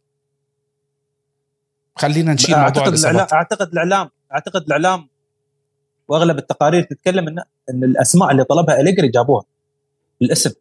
خلينا 1.96 2.34
نشيل 2.34 2.56
موضوع 2.56 2.84
أعتقد 2.84 2.94
الاعلام 2.94 3.27
أعتقد 3.34 3.68
الاعلام 3.68 4.10
أعتقد 4.34 4.62
الإعلام 4.62 5.10
وأغلب 6.08 6.38
التقارير 6.38 6.84
تتكلم 6.84 7.27
ان 7.27 7.39
إن 7.70 7.84
الأسماء 7.84 8.32
اللي 8.32 8.44
طلبها 8.44 8.80
إليجري 8.80 9.08
جابوها 9.08 9.44
بالاسم. 10.22 10.51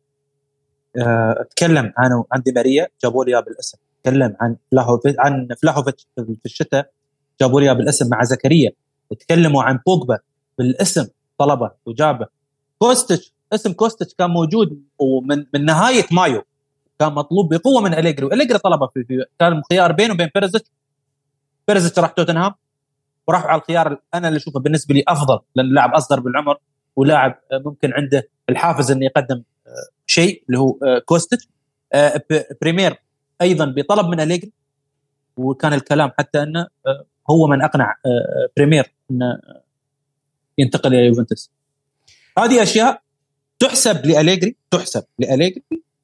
أه 0.97 1.47
تكلم 1.51 1.93
عن 1.97 2.25
عن 2.33 2.43
دي 2.43 2.53
ماريا 2.53 2.89
جابوا 3.03 3.25
لي 3.25 3.43
بالاسم. 3.43 3.79
تكلم 4.03 4.37
عن 4.41 4.57
فلاهوفيتش 4.71 5.17
عن 5.19 5.49
فلاهوفيتش 5.63 6.07
في 6.17 6.45
الشتاء 6.45 6.91
جابوا 7.41 7.61
لي 7.61 7.75
بالاسم 7.75 8.09
مع 8.09 8.25
زكريا. 8.25 8.73
تكلموا 9.21 9.63
عن 9.63 9.81
بوجبا 9.87 10.19
بالاسم 10.59 11.07
طلبه 11.39 11.71
وجابه. 11.87 12.27
كوستش 12.79 13.33
اسم 13.53 13.73
كوستش 13.73 14.15
كان 14.15 14.31
موجود 14.31 14.83
ومن 14.99 15.47
من 15.55 15.65
نهاية 15.65 16.05
مايو. 16.11 16.43
كان 17.03 17.13
مطلوب 17.13 17.55
بقوة 17.55 17.83
من 17.83 17.95
أليجري 17.95 18.27
وأليجري 18.27 18.59
طلبه 18.59 18.87
في, 18.87 19.05
في 19.05 19.25
كان 19.39 19.63
خيار 19.71 19.93
بينه 19.93 20.15
وبين 20.15 20.31
بيرزيتش. 20.35 20.71
بيرزيتش 21.69 21.99
راح 21.99 22.11
توتنهام 22.11 22.55
وراحوا 23.27 23.51
على 23.51 23.61
الخيار 23.61 23.99
أنا 24.15 24.29
اللي 24.29 24.37
أشوفه 24.37 24.61
بالنسبة 24.61 24.95
لي 24.95 25.05
أفضل 25.09 25.39
لأن 25.55 25.75
لاعب 25.75 25.95
أصغر 25.95 26.21
بالعمر 26.21 26.57
ولاعب 26.97 27.41
ممكن 27.53 27.93
عنده 27.93 28.29
الحافز 28.49 28.91
إنه 28.91 29.05
يقدم 29.05 29.43
آه، 29.67 29.71
شيء 30.07 30.45
اللي 30.47 30.59
هو 30.59 30.79
آه، 30.83 30.99
كوستش 30.99 31.49
آه، 31.93 32.23
بريمير 32.61 32.97
أيضا 33.43 33.65
بطلب 33.65 34.07
من 34.07 34.21
أليجري 34.21 34.53
وكان 35.37 35.73
الكلام 35.73 36.13
حتى 36.19 36.43
إنه 36.43 36.67
هو 37.31 37.47
من 37.47 37.63
أقنع 37.63 37.97
بريمير 38.57 38.93
إنه 39.11 39.41
ينتقل 40.59 40.95
إلى 40.95 41.07
يوفنتوس. 41.07 41.51
هذه 42.39 42.63
أشياء 42.63 43.03
تحسب 43.59 44.07
لأليجري 44.07 44.57
تحسب 44.71 45.05
لأليجري 45.19 45.63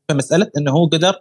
في 0.09 0.15
مسألة 0.15 0.51
إنه 0.59 0.73
هو 0.73 0.87
قدر 0.87 1.21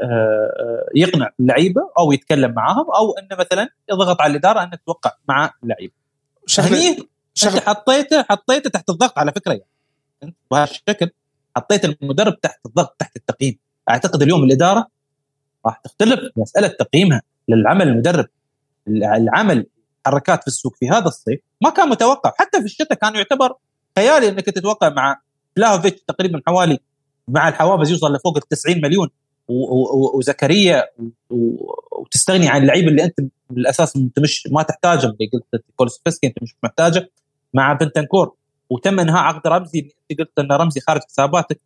آه، 0.00 0.04
آه، 0.04 0.88
يقنع 0.94 1.30
اللعيبة 1.40 1.90
أو 1.98 2.12
يتكلم 2.12 2.52
معاهم 2.52 2.90
أو 2.90 3.12
إنه 3.18 3.36
مثلا 3.38 3.68
يضغط 3.90 4.20
على 4.20 4.30
الإدارة 4.30 4.62
انك 4.62 4.80
توقع 4.86 5.12
مع 5.28 5.50
اللعيبه 5.62 5.92
هني 6.58 6.88
أنت 7.44 7.58
حطيته 7.58 8.22
حطيته 8.22 8.70
تحت 8.70 8.90
الضغط 8.90 9.18
على 9.18 9.32
فكرة 9.32 9.52
يعني. 9.52 9.70
أنت 10.22 10.36
بهالشكل 10.50 11.10
حطيت 11.56 11.84
المدرب 11.84 12.40
تحت 12.40 12.66
الضغط 12.66 12.96
تحت 12.98 13.16
التقييم. 13.16 13.58
أعتقد 13.90 14.22
اليوم 14.22 14.44
الإدارة 14.44 14.88
راح 15.66 15.78
تختلف 15.78 16.20
مسألة 16.36 16.68
تقييمها 16.68 17.22
للعمل 17.48 17.88
المدرب. 17.88 18.26
العمل 18.88 19.66
حركات 20.06 20.40
في 20.40 20.46
السوق 20.46 20.76
في 20.76 20.88
هذا 20.88 21.08
الصيف 21.08 21.40
ما 21.60 21.70
كان 21.70 21.88
متوقع. 21.88 22.32
حتى 22.38 22.58
في 22.58 22.64
الشتاء 22.64 22.98
كان 22.98 23.14
يعتبر 23.14 23.54
خيالي 23.98 24.28
إنك 24.28 24.46
تتوقع 24.46 24.88
مع 24.88 25.20
فلاهوفيتش 25.56 26.00
تقريبا 26.06 26.42
حوالي 26.46 26.78
مع 27.28 27.48
الحوافز 27.48 27.90
يوصل 27.90 28.12
لفوق 28.12 28.36
ال 28.36 28.48
90 28.48 28.80
مليون. 28.80 29.08
وزكريا 30.14 30.84
وتستغني 31.30 32.48
عن 32.48 32.62
اللعيبه 32.62 32.88
اللي 32.88 33.04
أنت 33.04 33.20
بالأساس 33.50 33.96
انت 33.96 34.18
مش 34.18 34.48
ما 34.52 34.62
تحتاجهم 34.62 35.10
اللي 35.10 35.30
قلت 35.32 35.64
كولوسفسكي 35.76 36.26
أنت 36.26 36.42
مش 36.42 36.54
محتاجه. 36.62 37.10
مع 37.54 37.72
بنتنكور. 37.72 38.32
وتم 38.70 39.00
إنهاء 39.00 39.22
عقد 39.22 39.46
رمزي. 39.46 39.90
أنت 40.10 40.20
قلت 40.20 40.38
إن 40.38 40.52
رمزي 40.52 40.80
خارج 40.80 41.00
حساباتك. 41.08 41.60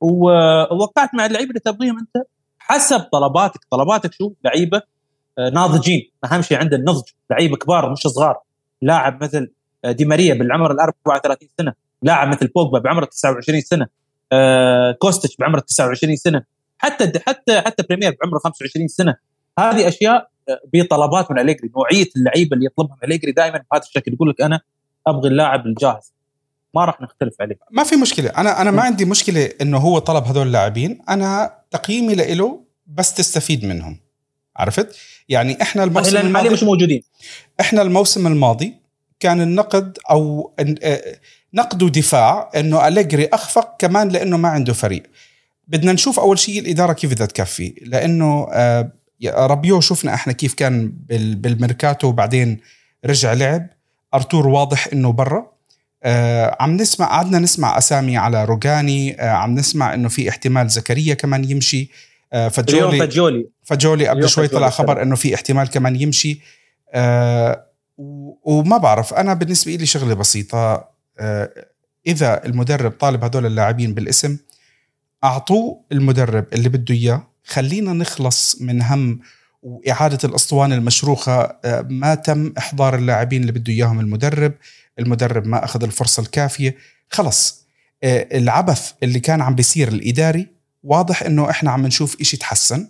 ووقعت 0.00 1.14
مع 1.14 1.26
اللعيبه 1.26 1.48
اللي 1.48 1.60
تبغيهم 1.60 1.98
أنت. 1.98 2.26
حسب 2.58 3.00
طلباتك. 3.00 3.60
طلباتك 3.70 4.12
شو؟ 4.12 4.32
لعيبة 4.44 4.82
آه، 5.38 5.50
ناضجين. 5.50 6.10
أهم 6.24 6.42
شيء 6.42 6.58
عند 6.58 6.74
النضج 6.74 7.02
لعيبه 7.30 7.56
كبار 7.56 7.92
مش 7.92 7.98
صغار. 8.00 8.38
لاعب 8.82 9.24
مثل 9.24 9.50
آه، 9.84 9.92
دي 9.92 10.04
ماريا 10.04 10.34
بالعمر 10.34 10.72
ال 10.72 10.80
34 10.80 11.48
سنة. 11.58 11.72
لاعب 12.02 12.28
مثل 12.28 12.46
بوجبا 12.46 12.78
بعمر 12.78 13.04
29 13.04 13.60
سنة. 13.60 13.86
كوستش 14.98 15.36
بعمر 15.36 15.58
29 15.58 16.16
سنة. 16.16 16.42
حتى 16.78 17.12
حتى 17.26 17.60
حتى 17.60 17.82
بريمير 17.82 18.16
بعمره 18.22 18.38
25 18.38 18.88
سنة. 18.88 19.16
هذه 19.58 19.88
أشياء 19.88 20.30
بطلبات 20.74 21.30
من 21.30 21.38
أليجري. 21.38 21.70
نوعية 21.76 22.08
اللعيبة 22.16 22.56
اللي 22.56 22.66
يطلبها 22.66 22.96
أليجري 23.04 23.32
دائما 23.32 23.62
بهذا 23.72 23.82
الشكل. 23.82 24.12
يقول 24.12 24.30
لك 24.30 24.40
أنا 24.40 24.60
أبغي 25.06 25.28
اللاعب 25.28 25.66
الجاهز. 25.66 26.12
ما 26.74 26.84
راح 26.84 27.00
نختلف 27.00 27.34
عليه. 27.40 27.58
ما 27.70 27.84
في 27.84 27.96
مشكلة. 27.96 28.28
أنا 28.28 28.60
أنا 28.62 28.70
ما 28.70 28.82
عندي 28.82 29.04
مشكلة 29.04 29.50
إنه 29.60 29.78
هو 29.78 29.98
طلب 29.98 30.24
هذول 30.24 30.46
اللاعبين. 30.46 31.02
أنا 31.08 31.58
تقييمي 31.70 32.14
له 32.14 32.64
بس 32.86 33.14
تستفيد 33.14 33.64
منهم. 33.64 34.00
عرفت؟ 34.56 34.96
يعني 35.28 35.62
إحنا 35.62 35.84
الموسم 35.84 36.16
الماضي 36.16 36.48
مش 36.48 36.62
موجودين. 36.62 37.02
إحنا 37.60 37.82
الموسم 37.82 38.26
الماضي 38.26 38.74
كان 39.20 39.40
النقد 39.40 39.98
أو 40.10 40.52
نقد 41.54 41.82
ودفاع 41.82 42.50
إنه 42.56 42.88
أليجري 42.88 43.26
أخفق 43.26 43.76
كمان 43.78 44.08
لإنه 44.08 44.36
ما 44.36 44.48
عنده 44.48 44.72
فريق. 44.72 45.02
بدنا 45.68 45.92
نشوف 45.92 46.20
أول 46.20 46.38
شيء 46.38 46.60
الإدارة 46.60 46.92
كيف 46.92 47.10
بدها 47.10 47.26
تكفي 47.26 47.74
لإنه 47.82 48.48
آه، 48.52 48.90
ربيو 49.24 49.80
شفنا 49.80 50.14
إحنا 50.14 50.32
كيف 50.32 50.54
كان 50.54 50.92
بالميركاتو 51.08 52.08
وبعدين 52.08 52.60
رجع 53.04 53.32
لعب. 53.32 53.66
أرتور 54.14 54.48
واضح 54.48 54.88
إنه 54.92 55.12
برا. 55.12 55.52
آه 56.02 56.56
عم 56.60 56.76
نسمع 56.76 57.06
قعدنا 57.06 57.38
نسمع 57.38 57.78
أسامي 57.78 58.16
على 58.16 58.44
روجاني. 58.44 59.20
آه 59.20 59.30
عم 59.30 59.54
نسمع 59.54 59.94
إنه 59.94 60.08
في 60.08 60.28
احتمال 60.28 60.68
زكريا 60.68 61.14
كمان 61.14 61.50
يمشي. 61.50 61.90
آه 62.32 62.48
فجولي 62.48 62.98
فجولي. 62.98 63.46
فجولي 63.64 64.08
قبل 64.08 64.28
شوي 64.28 64.48
طلع 64.48 64.70
خبر 64.70 65.02
إنه 65.02 65.16
في 65.16 65.34
احتمال 65.34 65.70
كمان 65.70 65.96
يمشي. 65.96 66.40
آه 66.92 67.66
وما 68.42 68.76
بعرف 68.76 69.14
أنا 69.14 69.34
بالنسبة 69.34 69.74
لي 69.74 69.86
شغلة 69.86 70.14
بسيطة. 70.14 70.95
إذا 72.06 72.44
المدرب 72.46 72.90
طالب 72.90 73.24
هدول 73.24 73.46
اللاعبين 73.46 73.94
بالاسم 73.94 74.38
أعطوه 75.24 75.84
المدرب 75.92 76.46
اللي 76.52 76.68
بده 76.68 76.94
إياه. 76.94 77.28
خلينا 77.44 77.92
نخلص 77.92 78.62
من 78.62 78.82
هم 78.82 79.20
وإعادة 79.62 80.18
الأسطوانة 80.24 80.74
المشروخة. 80.74 81.40
آه، 81.64 81.86
ما 81.90 82.14
تم 82.14 82.52
إحضار 82.58 82.94
اللاعبين 82.94 83.40
اللي 83.40 83.52
بده 83.52 83.72
إياهم 83.72 84.00
المدرب. 84.00 84.52
المدرب 84.98 85.46
ما 85.46 85.64
أخذ 85.64 85.82
الفرصة 85.82 86.20
الكافية. 86.20 86.76
خلص. 87.10 87.66
آه، 88.02 88.38
العبث 88.38 88.92
اللي 89.02 89.20
كان 89.20 89.40
عم 89.40 89.54
بيصير 89.54 89.88
الإداري 89.88 90.48
واضح 90.82 91.22
إنه 91.22 91.50
إحنا 91.50 91.70
عم 91.70 91.86
نشوف 91.86 92.20
إشي 92.20 92.36
تحسن. 92.36 92.88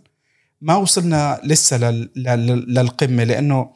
ما 0.60 0.76
وصلنا 0.76 1.40
لسه 1.44 1.90
للقمة 2.16 3.24
لأنه 3.24 3.70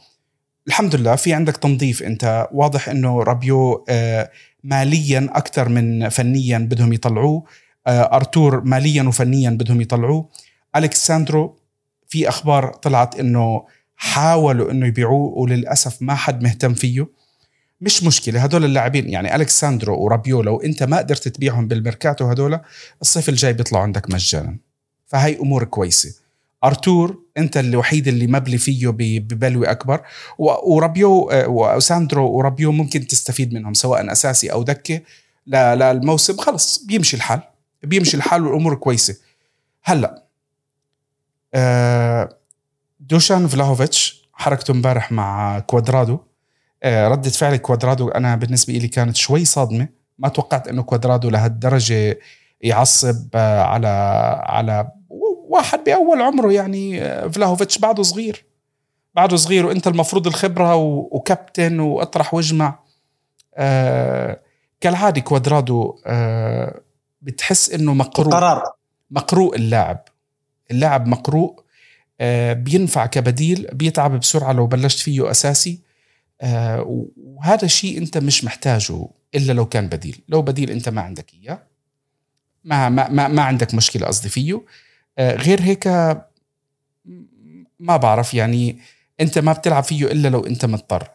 الحمد 0.70 0.94
لله 0.94 1.16
في 1.16 1.32
عندك 1.32 1.56
تنظيف 1.56 2.02
انت. 2.02 2.48
واضح 2.52 2.88
انه 2.88 3.22
رابيو 3.22 3.84
آه، 3.88 4.30
ماليا 4.64 5.28
أكثر 5.32 5.68
من 5.68 6.08
فنيا 6.08 6.58
بدهم 6.58 6.92
يطلعوه. 6.92 7.44
أرتور 7.88 8.64
ماليا 8.64 9.02
وفنيا 9.02 9.50
بدهم 9.50 9.80
يطلعوه. 9.80 10.28
ألكساندرو 10.76 11.58
في 12.08 12.28
أخبار 12.28 12.72
طلعت 12.72 13.20
إنه 13.20 13.66
حاولوا 13.96 14.70
إنه 14.70 14.86
يبيعوه 14.86 15.38
وللأسف 15.38 16.02
ما 16.02 16.14
حد 16.14 16.42
مهتم 16.42 16.74
فيه. 16.74 17.08
مش 17.80 18.04
مشكلة 18.04 18.40
هدول 18.40 18.64
اللاعبين 18.64 19.08
يعني 19.08 19.36
ألكساندرو 19.36 20.04
ورابيو 20.04 20.42
لو 20.42 20.60
أنت 20.60 20.82
ما 20.82 20.98
قدرت 20.98 21.28
تبيعهم 21.28 21.68
بالميركاتو 21.68 22.26
هدول 22.26 22.60
الصيف 23.02 23.28
الجاي 23.28 23.52
بيطلعوا 23.52 23.84
عندك 23.84 24.10
مجانا. 24.10 24.56
فهي 25.06 25.36
أمور 25.36 25.64
كويسة. 25.64 26.14
أرتور 26.64 27.22
أنت 27.38 27.56
الوحيد 27.56 28.08
اللي 28.08 28.26
مبلي 28.26 28.58
فيه 28.58 28.88
ببلوى 28.88 29.70
أكبر. 29.70 30.00
ورابيو 30.38 31.30
وساندرو 31.32 32.30
ورابيو 32.30 32.72
ممكن 32.72 33.06
تستفيد 33.06 33.54
منهم 33.54 33.74
سواء 33.74 34.12
أساسي 34.12 34.52
أو 34.52 34.62
دكة. 34.62 35.00
للموسم 35.46 36.36
خلص 36.36 36.84
بيمشي 36.84 37.16
الحال. 37.16 37.40
بيمشي 37.82 38.16
الحال 38.16 38.46
والأمور 38.46 38.74
كويسة. 38.74 39.16
هلأ 39.82 40.24
آه، 41.54 42.36
دوشان 43.00 43.46
فلاهوفيتش 43.46 44.28
حركته 44.32 44.72
امبارح 44.72 45.12
مع 45.12 45.58
كوادرادو. 45.58 46.18
آه، 46.82 47.08
ردة 47.08 47.30
فعل 47.30 47.56
كوادرادو 47.56 48.08
أنا 48.08 48.36
بالنسبة 48.36 48.72
لي 48.72 48.88
كانت 48.88 49.16
شوي 49.16 49.44
صادمة. 49.44 49.88
ما 50.18 50.28
توقعت 50.28 50.68
أنه 50.68 50.82
كوادرادو 50.82 51.30
لهالدرجة 51.30 52.18
يعصب 52.60 53.28
آه، 53.34 53.62
على 53.62 53.88
على 54.42 54.92
واحد 55.50 55.84
بأول 55.84 56.22
عمره 56.22 56.52
يعني 56.52 57.00
فلاهوفيتش 57.30 57.78
بعده 57.78 58.02
صغير. 58.02 58.44
بعده 59.14 59.36
صغير 59.36 59.66
وإنت 59.66 59.86
المفروض 59.86 60.26
الخبرة 60.26 60.74
وكابتن 60.74 61.80
وأطرح 61.80 62.34
وأجمع. 62.34 62.78
آه 63.54 64.40
كالعادة 64.80 65.20
كوادرادو 65.20 65.98
آه 66.06 66.80
بتحس 67.22 67.70
إنه 67.70 67.94
مقروء. 67.94 68.32
قرار. 68.32 68.62
مقروء 69.10 69.56
اللاعب. 69.56 70.04
اللاعب 70.70 71.06
مقروء 71.06 71.60
آه، 72.20 72.52
بينفع 72.52 73.06
كبديل 73.06 73.66
بيتعب 73.72 74.20
بسرعة 74.20 74.52
لو 74.52 74.66
بلشت 74.66 74.98
فيه 74.98 75.30
أساسي. 75.30 75.80
آه، 76.40 77.06
وهذا 77.16 77.66
شيء 77.66 77.98
إنت 77.98 78.18
مش 78.18 78.44
محتاجه 78.44 79.08
إلا 79.34 79.52
لو 79.52 79.66
كان 79.66 79.86
بديل. 79.86 80.22
لو 80.28 80.42
بديل 80.42 80.70
إنت 80.70 80.88
ما 80.88 81.00
عندك 81.00 81.34
إياه. 81.34 81.62
ما 82.64 82.88
ما 82.88 83.08
ما, 83.08 83.28
ما 83.28 83.42
عندك 83.42 83.74
مشكلة 83.74 84.06
قصدي 84.06 84.28
فيه. 84.28 84.54
آه، 84.54 84.60
غير 85.20 85.60
هيك 85.62 85.86
ما 87.80 87.96
بعرف 87.96 88.34
يعني 88.34 88.78
أنت 89.20 89.38
ما 89.38 89.52
بتلعب 89.52 89.84
فيه 89.84 90.04
إلا 90.04 90.28
لو 90.28 90.46
أنت 90.46 90.64
مضطر. 90.64 91.08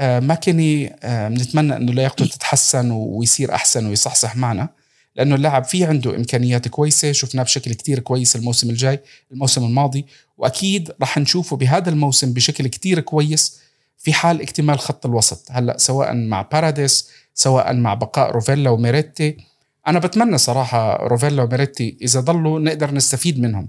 ماكيني 0.00 0.96
بنتمنى 1.04 1.76
إنه 1.76 1.92
لياقته 1.92 2.26
تتحسن 2.26 2.90
ويصير 2.90 3.54
أحسن 3.54 3.86
ويصحصح 3.86 4.36
معنا 4.36 4.68
لأنه 5.16 5.34
اللاعب 5.34 5.64
في 5.64 5.84
عنده 5.84 6.16
إمكانيات 6.16 6.68
كويسة 6.68 7.12
شفناه 7.12 7.42
بشكل 7.42 7.72
كتير 7.72 7.98
كويس 7.98 8.36
الموسم 8.36 8.70
الجاي 8.70 9.00
الموسم 9.32 9.64
الماضي 9.64 10.06
وأكيد 10.38 10.92
رح 11.02 11.18
نشوفه 11.18 11.56
بهذا 11.56 11.90
الموسم 11.90 12.32
بشكل 12.32 12.66
كتير 12.66 13.00
كويس 13.00 13.60
في 13.98 14.12
حال 14.12 14.42
اكتمال 14.42 14.78
خط 14.78 15.06
الوسط. 15.06 15.46
هلأ 15.50 15.78
سواء 15.78 16.14
مع 16.14 16.42
باراديس 16.42 17.08
سواء 17.34 17.74
مع 17.74 17.94
بقاء 17.94 18.30
روفيلا 18.30 18.70
وميريتي 18.70 19.36
أنا 19.86 19.98
بتمنى 19.98 20.38
صراحة 20.38 21.06
روفيلا 21.06 21.42
وميريتي 21.42 21.96
إذا 22.02 22.20
ضلوا 22.20 22.60
نقدر 22.60 22.94
نستفيد 22.94 23.40
منهم. 23.40 23.68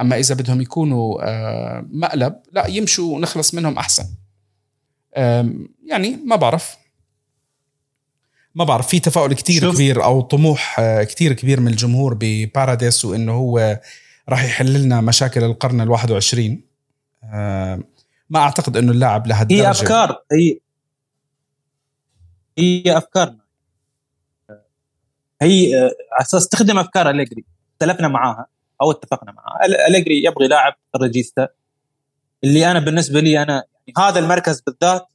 أما 0.00 0.16
إذا 0.16 0.34
بدهم 0.34 0.60
يكونوا 0.60 1.18
آه، 1.22 1.86
مقلب 1.90 2.34
يلا 2.52 2.66
يمشوا 2.66 3.14
ونخلص 3.14 3.54
منهم 3.54 3.78
أحسن. 3.78 4.04
يعني 5.86 6.16
ما 6.26 6.36
بعرف. 6.36 6.76
ما 8.54 8.64
بعرف 8.64 8.88
في 8.88 9.00
تفاؤل 9.00 9.34
كتير 9.34 9.72
كبير 9.72 10.04
أو 10.04 10.20
طموح 10.20 10.80
آه، 10.80 11.02
كتير 11.02 11.32
كبير 11.32 11.60
من 11.60 11.68
الجمهور 11.68 12.16
بباراديس 12.20 13.04
وإنه 13.04 13.32
هو 13.32 13.80
راح 14.28 14.44
يحل 14.44 14.82
لنا 14.82 15.00
مشاكل 15.00 15.44
القرن 15.44 15.96
ال21 15.96 16.40
آه، 17.24 17.80
ما 18.30 18.38
أعتقد 18.38 18.76
إنه 18.76 18.92
اللاعب 18.92 19.26
لهالدرجة. 19.26 19.62
هي 19.62 19.70
أفكار. 19.70 20.16
هي 20.32 20.58
هي 22.58 22.96
افكار 22.96 23.34
هي 25.42 25.78
آه، 25.78 25.90
على 26.12 26.20
أساس 26.20 26.48
تخدم 26.48 26.78
أفكار 26.78 27.10
أليجري 27.10 27.44
اختلفنا 27.72 28.08
معاها 28.08 28.46
أو 28.82 28.90
اتفقنا 28.90 29.32
معاها. 29.32 29.88
أليجري 29.88 30.24
يبغي 30.24 30.48
لاعب 30.48 30.74
ريجيستا 30.96 31.48
اللي 32.44 32.70
أنا 32.70 32.78
بالنسبة 32.78 33.20
لي 33.20 33.42
أنا 33.42 33.64
يعني 33.86 34.08
هذا 34.08 34.18
المركز 34.18 34.60
بالذات 34.60 35.06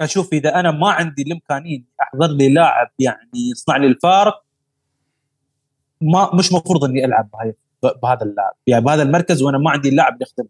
أشوف 0.00 0.32
إذا 0.32 0.60
أنا 0.60 0.70
ما 0.70 0.90
عندي 0.90 1.22
الإمكانية 1.22 1.82
أحضر 2.02 2.26
لي 2.26 2.48
لاعب 2.48 2.90
يعني 2.98 3.50
يصنع 3.52 3.76
لي 3.76 3.86
الفارق 3.86 4.44
ما 6.00 6.34
مش 6.34 6.52
مفروض 6.52 6.84
إني 6.84 7.04
ألعب 7.04 7.30
بهاي 7.30 7.54
بهذا 8.02 8.22
اللاعب 8.22 8.54
يعني 8.66 8.84
بهذا 8.84 9.02
المركز 9.02 9.42
وأنا 9.42 9.58
ما 9.58 9.70
عندي 9.70 9.88
اللاعب 9.88 10.22
يخدم 10.22 10.48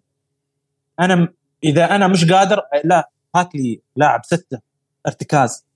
أنا 1.01 1.29
إذا 1.65 1.95
أنا 1.95 2.09
مش 2.09 2.33
قادر 2.33 2.63
لا 2.85 3.11
هات 3.37 3.55
لي 3.55 3.81
لاعب 3.97 4.25
ستة 4.25 4.61
ارتكاز 5.07 5.67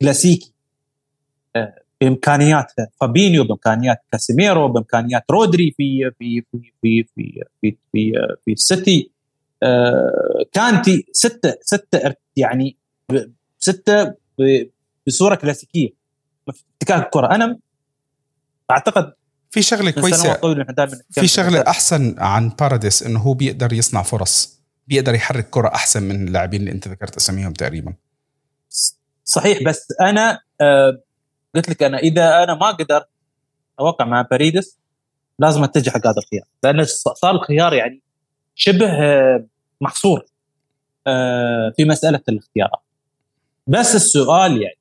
كلاسيكي 0.00 0.52
بإمكانيات 2.00 2.72
فابينيو 3.00 3.44
بإمكانيات 3.44 3.98
كاسيميرو 4.12 4.68
بإمكانيات 4.68 5.24
رودري 5.30 5.74
في 5.76 6.10
في 6.18 6.42
في 6.52 6.72
في 6.82 7.04
في 7.14 7.44
في 7.60 7.76
في, 7.92 8.12
في 8.44 8.52
السيتي 8.52 9.10
آه، 9.62 10.44
كانتي 10.52 11.06
ستة 11.12 11.54
ستة 11.62 12.14
يعني 12.36 12.76
ستة 13.58 14.14
بصورة 15.06 15.34
كلاسيكية. 15.34 15.88
افتكاك 16.48 17.04
الكرة. 17.04 17.34
أنا 17.34 17.58
أعتقد 18.70 19.12
في 19.50 19.62
شغلة 19.62 19.90
كويسة. 19.90 20.40
في 21.10 21.26
شغلة 21.26 21.60
أحسن 21.60 22.14
عن 22.18 22.48
باراديس 22.48 23.02
إنه 23.02 23.18
هو 23.20 23.34
بيقدر 23.34 23.72
يصنع 23.72 24.02
فرص 24.02 24.60
بيقدر 24.88 25.14
يحرك 25.14 25.50
كرة 25.50 25.68
أحسن 25.68 26.02
من 26.02 26.28
اللاعبين 26.28 26.60
اللي 26.60 26.72
أنت 26.72 26.88
ذكرت 26.88 27.16
أساميهم 27.16 27.52
تقريبا. 27.52 27.94
صحيح 29.24 29.62
بس 29.62 29.86
أنا 30.00 30.40
آه 30.60 31.02
قلت 31.56 31.68
لك 31.68 31.82
أنا 31.82 31.98
إذا 31.98 32.42
أنا 32.42 32.54
ما 32.54 32.70
قدرت 32.70 33.08
اوقع 33.80 34.04
مع 34.04 34.22
باريدس 34.22 34.78
لازم 35.38 35.64
أتجه 35.64 35.90
حق 35.90 36.06
هذا 36.06 36.18
الخيار. 36.18 36.44
لأن 36.64 36.84
صار 37.14 37.34
الخيار 37.34 37.74
يعني 37.74 38.02
شبه 38.54 38.86
آه، 38.86 39.46
محصور 39.80 40.24
آه 41.06 41.72
في 41.76 41.84
مسألة 41.84 42.20
الاختيارات. 42.28 42.80
بس 43.66 43.94
السؤال 43.94 44.62
يعني 44.62 44.78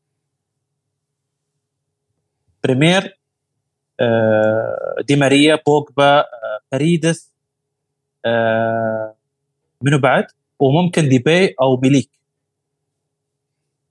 بريمر 2.64 3.20
آه، 4.00 4.96
دي 5.08 5.16
ماريا 5.16 5.60
بوجبا 5.68 6.26
باريدس 6.72 7.32
منو 9.82 10.00
بعد؟ 10.00 10.26
وممكن 10.60 11.10
ديباي 11.10 11.56
أو 11.62 11.78
ميليك. 11.78 12.10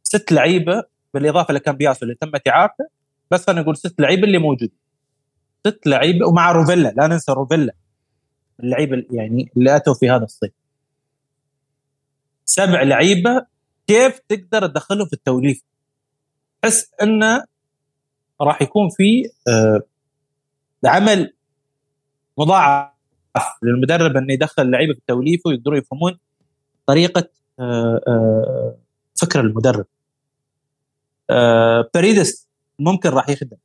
ست 0.02 0.32
لعيبة 0.32 0.84
بالإضافة 1.14 1.54
لكامبياسو 1.54 2.02
اللي 2.02 2.14
تم 2.14 2.30
اعارته 2.48 2.84
بس 3.30 3.46
خلينا 3.46 3.62
نقول 3.62 3.76
ست 3.76 4.00
لعيبه 4.00 4.24
اللي 4.24 4.38
موجود. 4.38 4.70
ست 5.66 5.86
لعيبه 5.86 6.26
ومع 6.26 6.52
روفيلا 6.52 6.88
لا 6.96 7.06
ننسى 7.06 7.32
روفيلا. 7.32 7.74
اللعيبه 8.60 9.04
يعني 9.10 9.50
اللي 9.56 9.76
أتوا 9.76 9.94
في 9.94 10.10
هذا 10.10 10.24
الصيف. 10.24 10.52
سبع 12.44 12.82
لعيبة 12.82 13.46
كيف 13.86 14.18
تقدر 14.28 14.66
تدخله 14.66 15.04
في 15.06 15.12
التوليف؟ 15.12 15.62
تحس 16.62 16.90
انه 17.02 17.44
راح 18.40 18.62
يكون 18.62 18.88
في 18.90 19.30
آه، 19.48 19.82
عمل 20.84 21.32
مضاعف 22.38 22.90
للمدرب 23.62 24.16
إنه 24.16 24.32
يدخل 24.32 24.62
اللعيبه 24.62 24.92
في 24.92 24.98
التوليف 24.98 25.46
ويقدروا 25.46 25.78
يفهمون 25.78 26.18
طريقة 26.86 27.28
آه، 27.60 28.00
آه، 28.08 28.76
فكر 29.14 29.40
المدرب. 29.40 29.86
باريدس 31.94 32.48
ممكن 32.78 33.10
راح 33.10 33.28
يخدم. 33.28 33.56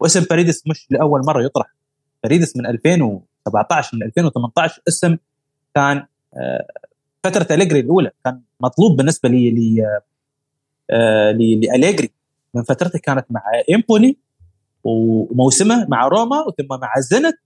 واسم 0.00 0.24
باريدس 0.30 0.66
مش 0.66 0.86
لأول 0.90 1.20
مرة 1.26 1.42
يطرح. 1.44 1.74
باريدس 2.22 2.56
من 2.56 2.66
2017 2.66 3.96
من 3.96 4.02
2018 4.02 4.82
اسم 4.88 5.16
كان 5.74 6.06
آه 6.34 6.66
فترة 7.24 7.54
أليجري 7.54 7.80
الأولى. 7.80 8.10
كان 8.24 8.40
مطلوب 8.60 8.96
بالنسبة 8.96 9.28
لي 9.28 9.50
لي 9.50 10.00
آه 10.90 11.30
لاليجري 11.30 12.10
من 12.54 12.62
فترته 12.62 12.98
كانت 12.98 13.26
مع 13.30 13.42
امبولي 13.74 14.16
وموسمه 14.84 15.86
مع 15.88 16.08
روما 16.08 16.44
وثم 16.46 16.80
مع 16.80 16.94
زنت 17.00 17.38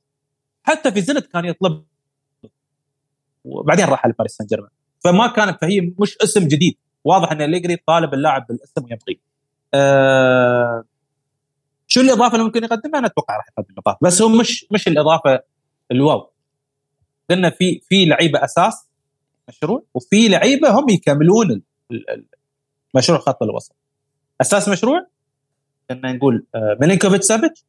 حتى 0.63 0.93
في 0.93 1.01
زنت 1.01 1.27
كان 1.27 1.45
يطلب. 1.45 1.85
وبعدين 3.45 3.85
راح 3.85 4.05
على 4.05 4.15
باريس 4.19 4.33
سان 4.33 4.47
جيرمان. 4.47 4.71
فما 5.05 5.27
كانت 5.27 5.61
فهي 5.61 5.81
مش 5.99 6.17
اسم 6.25 6.49
جديد. 6.49 6.77
واضح 7.07 7.33
إن 7.33 7.43
أليجري 7.43 7.77
طالب 7.87 8.15
اللاعب 8.15 8.47
بالاسم 8.47 8.85
ويبغي. 8.85 9.21
أه 9.75 10.85
شو 11.87 12.01
الإضافة 12.01 12.35
اللي 12.35 12.45
ممكن 12.45 12.65
يقدمها؟ 12.65 12.99
أنا 12.99 13.07
أتوقع 13.07 13.37
راح 13.37 13.47
يقدم 13.49 13.75
إضافة 13.79 13.99
بس 14.03 14.23
هو 14.23 14.29
مش 14.29 14.67
مش 14.71 14.89
الإضافة 14.89 15.41
ال 15.93 16.00
wow. 16.00 16.31
قلنا 17.31 17.51
في 17.51 17.81
في 17.89 18.05
لعيبة 18.05 18.45
أساس 18.45 18.89
مشروع 19.49 19.83
وفي 19.95 20.29
لعيبة 20.29 20.81
هم 20.81 20.89
يكملون 20.89 21.63
مشروع 22.95 23.19
خط 23.19 23.43
الوسط. 23.43 23.77
أساس 24.41 24.69
مشروع 24.69 25.07
كنا 25.91 26.13
نقول 26.13 26.47
آه، 26.55 26.77
ميلينكوفيتش 26.81 27.25
سافيتش 27.25 27.65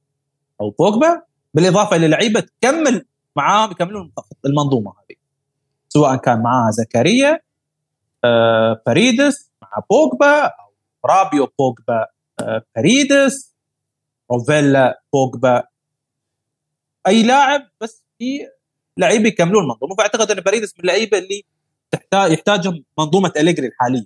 أو 0.61 0.69
بوجبا 0.69 1.21
بالإضافة 1.53 1.97
للعيبه 1.97 2.39
تكمل 2.39 3.05
معاهم 3.35 3.71
يكملون 3.71 4.11
المنظومة 4.45 4.91
هذه. 4.91 5.17
سواء 5.89 6.15
كان 6.15 6.41
معاها 6.41 6.71
زكريا 6.71 7.39
آه، 8.23 8.81
باريدس 8.85 9.51
مع 9.61 9.69
بوجبا 9.89 10.41
أو 10.45 10.73
رابيو 11.05 11.51
بوجبا 11.59 12.05
آه، 12.39 12.63
باريدس 12.75 13.55
روفيلا 14.31 15.01
بوجبا. 15.13 15.63
أي 17.07 17.23
لاعب 17.23 17.69
بس 17.81 18.03
في 18.19 18.39
لعيبة 18.97 19.27
يكملون 19.27 19.63
المنظومة 19.63 19.95
فأعتقد 19.95 20.31
أن 20.31 20.41
باريدس 20.41 20.73
من 20.77 20.81
اللعيبة 20.81 21.17
اللي 21.17 21.43
تحتاج 21.91 22.31
يحتاجهم 22.31 22.83
منظومة 22.99 23.33
أليجري 23.37 23.67
الحالية. 23.67 24.05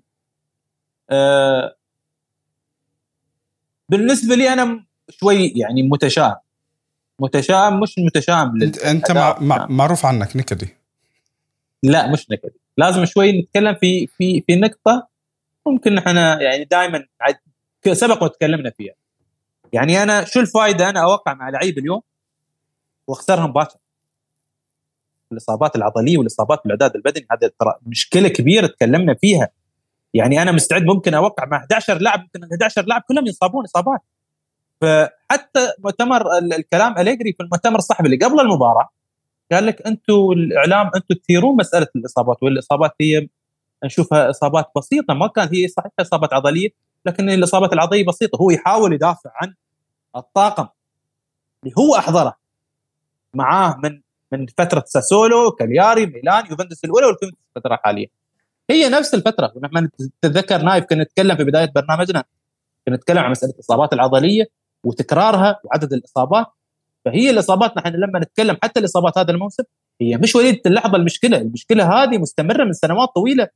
أه 1.09 1.75
بالنسبة 3.89 4.35
لي 4.35 4.53
أنا 4.53 4.85
شوي 5.09 5.53
يعني 5.55 5.83
متشائم. 5.83 6.35
متشائم 7.19 7.79
مش 7.79 7.95
متشائم 7.99 8.61
انت, 8.61 8.77
أنت 8.79 9.11
مع 9.11 9.37
مع 9.39 9.67
معروف 9.69 10.05
عنك 10.05 10.35
نكدي. 10.35 10.80
لا 11.83 12.11
مش 12.11 12.31
نكدي 12.31 12.59
لازم 12.77 13.05
شوي 13.05 13.41
نتكلم 13.41 13.75
في 13.75 14.07
في 14.07 14.43
في 14.47 14.55
نقطة 14.55 15.07
ممكن 15.67 15.97
إحنا 15.97 16.41
يعني 16.41 16.63
دائما 16.63 17.05
سبق 17.91 18.23
وتكلمنا 18.23 18.69
فيها. 18.69 18.93
يعني 19.73 20.03
أنا 20.03 20.25
شو 20.25 20.39
الفائده 20.39 20.89
أنا 20.89 21.03
أوقع 21.03 21.33
مع 21.33 21.49
لعيب 21.49 21.77
اليوم 21.77 22.01
واخسرهم 23.07 23.53
باكر. 23.53 23.79
الإصابات 25.31 25.75
العضلية 25.75 26.17
والإصابات 26.17 26.61
بالأعداد 26.63 26.95
البدني 26.95 27.25
هذا 27.31 27.51
ترى 27.59 27.73
مشكلة 27.85 28.27
كبيرة 28.27 28.67
تكلمنا 28.67 29.13
فيها. 29.13 29.49
يعني 30.13 30.41
أنا 30.41 30.51
مستعد 30.51 30.83
ممكن 30.83 31.13
أوقع 31.13 31.45
مع 31.45 31.57
11 31.57 31.97
لاعب 31.97 32.19
ممكن 32.19 32.43
11 32.43 32.85
لاعب 32.85 33.01
كلهم 33.07 33.27
ينصابون 33.27 33.63
إصابات. 33.63 34.01
فحتى 34.81 35.71
مؤتمر 35.79 36.37
الكلام 36.37 36.97
أليجري 36.97 37.33
في 37.33 37.43
المؤتمر 37.43 37.77
الصحفي 37.77 38.05
اللي 38.05 38.17
قبل 38.17 38.39
المباراة 38.39 38.89
قال 39.51 39.65
لك 39.65 39.81
أنتم 39.87 40.31
الإعلام 40.31 40.91
أنتم 40.95 41.15
تثيرون 41.15 41.55
مسألة 41.57 41.87
الإصابات 41.95 42.43
والإصابات 42.43 42.91
هي 43.01 43.27
نشوفها 43.83 44.29
إصابات 44.29 44.71
بسيطة 44.77 45.13
ما 45.13 45.27
كانت 45.27 45.53
هي 45.53 45.67
صحيح 45.67 45.91
إصابات 45.99 46.33
عضلية 46.33 46.69
لكن 47.05 47.29
الإصابات 47.29 47.73
العضلية 47.73 48.05
بسيطة 48.05 48.37
هو 48.41 48.51
يحاول 48.51 48.93
يدافع 48.93 49.31
عن 49.35 49.53
الطاقم 50.15 50.67
اللي 51.63 51.75
هو 51.79 51.95
أحضره. 51.95 52.35
معاه 53.33 53.79
من 53.83 54.01
من 54.31 54.45
فترة 54.57 54.83
ساسولو 54.87 55.51
كالياري 55.51 56.05
ميلان 56.05 56.45
يوفنتوس 56.49 56.83
الأولى 56.83 57.05
والفينتوس 57.05 57.39
الفترة 57.57 57.75
الحاليه 57.75 58.07
هي 58.69 58.89
نفس 58.89 59.13
الفترة 59.13 59.51
ونحن 59.55 59.89
نتذكر 60.25 60.61
نايف 60.61 60.85
كنا 60.85 61.03
نتكلم 61.03 61.37
في 61.37 61.43
بداية 61.43 61.71
برنامجنا 61.75 62.23
كنا 62.85 62.95
نتكلم 62.95 63.17
عن 63.19 63.31
مسألة 63.31 63.53
الإصابات 63.53 63.93
العضلية 63.93 64.49
وتكرارها 64.83 65.59
وعدد 65.63 65.93
الإصابات. 65.93 66.47
فهي 67.05 67.29
الإصابات 67.29 67.77
نحن 67.77 67.87
لما 67.87 68.19
نتكلم 68.19 68.57
حتى 68.63 68.79
الإصابات 68.79 69.17
هذا 69.17 69.31
الموسم 69.31 69.63
هي 70.01 70.17
مش 70.17 70.35
وليده 70.35 70.61
اللحظه 70.65 70.95
المشكلة، 70.97 71.37
المشكلة 71.37 72.03
هذه 72.03 72.17
مستمرة 72.17 72.63
من 72.63 72.73
سنوات 72.73 73.09
طويلة 73.15 73.47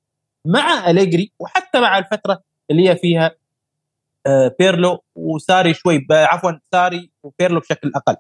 مع 0.46 0.90
أليجري 0.90 1.32
وحتى 1.40 1.80
مع 1.80 1.98
الفترة 1.98 2.42
اللي 2.72 2.90
هي 2.90 2.96
فيها 2.96 3.32
آه، 4.28 4.56
بيرلو 4.60 5.04
وساري 5.16 5.74
شوي 5.74 6.08
عفوا 6.12 6.52
ساري 6.72 7.10
وبيرلو 7.24 7.60
بشكل 7.60 7.92
أقل. 7.96 8.16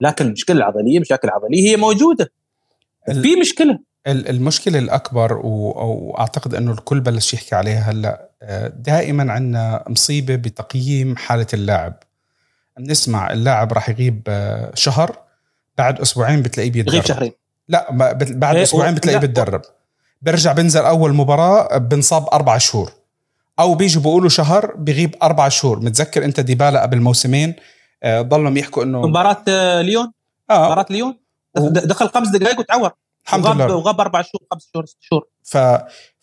لكن 0.00 0.26
المشكلة 0.26 0.56
العضلية 0.56 1.00
مشاكل 1.00 1.28
عضلية 1.28 1.70
هي 1.70 1.76
موجودة. 1.76 2.32
في 3.22 3.36
مشكلة 3.36 3.78
المشكلة 4.06 4.78
الأكبر 4.78 5.32
واعتقد 5.46 6.54
إنه 6.54 6.72
الكل 6.72 7.00
بلش 7.00 7.34
يحكي 7.34 7.54
عليها 7.54 7.90
هلأ 7.90 8.28
آه، 8.42 8.68
دائما 8.68 9.32
عندنا 9.32 9.84
مصيبة 9.88 10.36
بتقييم 10.36 11.16
حالة 11.16 11.46
اللاعب 11.54 12.02
نسمع 12.80 13.32
اللاعب 13.32 13.72
راح 13.72 13.88
يغيب 13.88 14.22
آه، 14.28 14.72
شهر 14.74 15.18
بعد 15.78 16.00
أسبوعين 16.00 16.42
بتلاقيه 16.42 16.70
بيتدرب. 16.70 16.94
يغيب 16.94 17.06
شهرين. 17.06 17.32
لا 17.68 17.86
بعد 17.90 18.56
إيه، 18.56 18.62
أسبوعين 18.62 18.94
بتلاقيه 18.94 19.18
بيتدرب. 19.18 19.62
برجع 20.22 20.52
بنزل 20.52 20.80
أول 20.80 21.14
مباراة 21.14 21.78
بنصاب 21.78 22.28
أربع 22.32 22.58
شهور. 22.58 22.92
أو 23.58 23.74
بيجوا 23.74 24.02
بيقولوا 24.02 24.28
شهر 24.28 24.74
بيغيب 24.76 25.16
أربع 25.22 25.48
شهور. 25.48 25.80
متذكر 25.80 26.24
أنت 26.24 26.40
ديبالا 26.40 26.82
قبل 26.82 27.00
موسمين 27.00 27.54
آه، 28.02 28.20
ضلهم 28.20 28.56
يحكوا 28.56 28.82
إنه 28.82 29.02
مباراة 29.06 29.44
ليون؟ 29.80 30.12
آه. 30.50 30.64
مباراة 30.64 30.86
ليون؟ 30.90 31.18
دخل 31.70 32.08
خمس 32.08 32.28
دقائق 32.28 32.58
وتعور. 32.58 32.90
الحمد 33.24 33.44
وغاب 33.44 33.60
لله. 33.60 33.76
وغاب 33.76 34.00
أربع 34.00 34.22
شهور 34.22 34.42
خمس 34.52 34.70
شهور 34.72 34.86
ست 34.86 34.96
شهور. 35.00 35.26
ف 35.42 35.56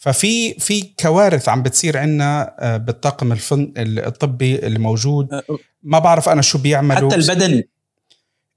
ففي 0.01 0.53
في 0.53 0.81
كوارث 0.99 1.49
عم 1.49 1.63
بتصير 1.63 1.97
عندنا 1.97 2.55
آه، 2.59 2.77
بالطاقم 2.77 3.31
الفن 3.31 3.73
الطبي 3.77 4.55
اللي 4.55 4.79
موجود. 4.79 5.33
أه، 5.33 5.43
ما 5.83 5.99
بعرف 5.99 6.29
أنا 6.29 6.41
شو 6.41 6.57
بيعملوا. 6.57 7.11
حتى 7.11 7.15
البدني 7.15 7.69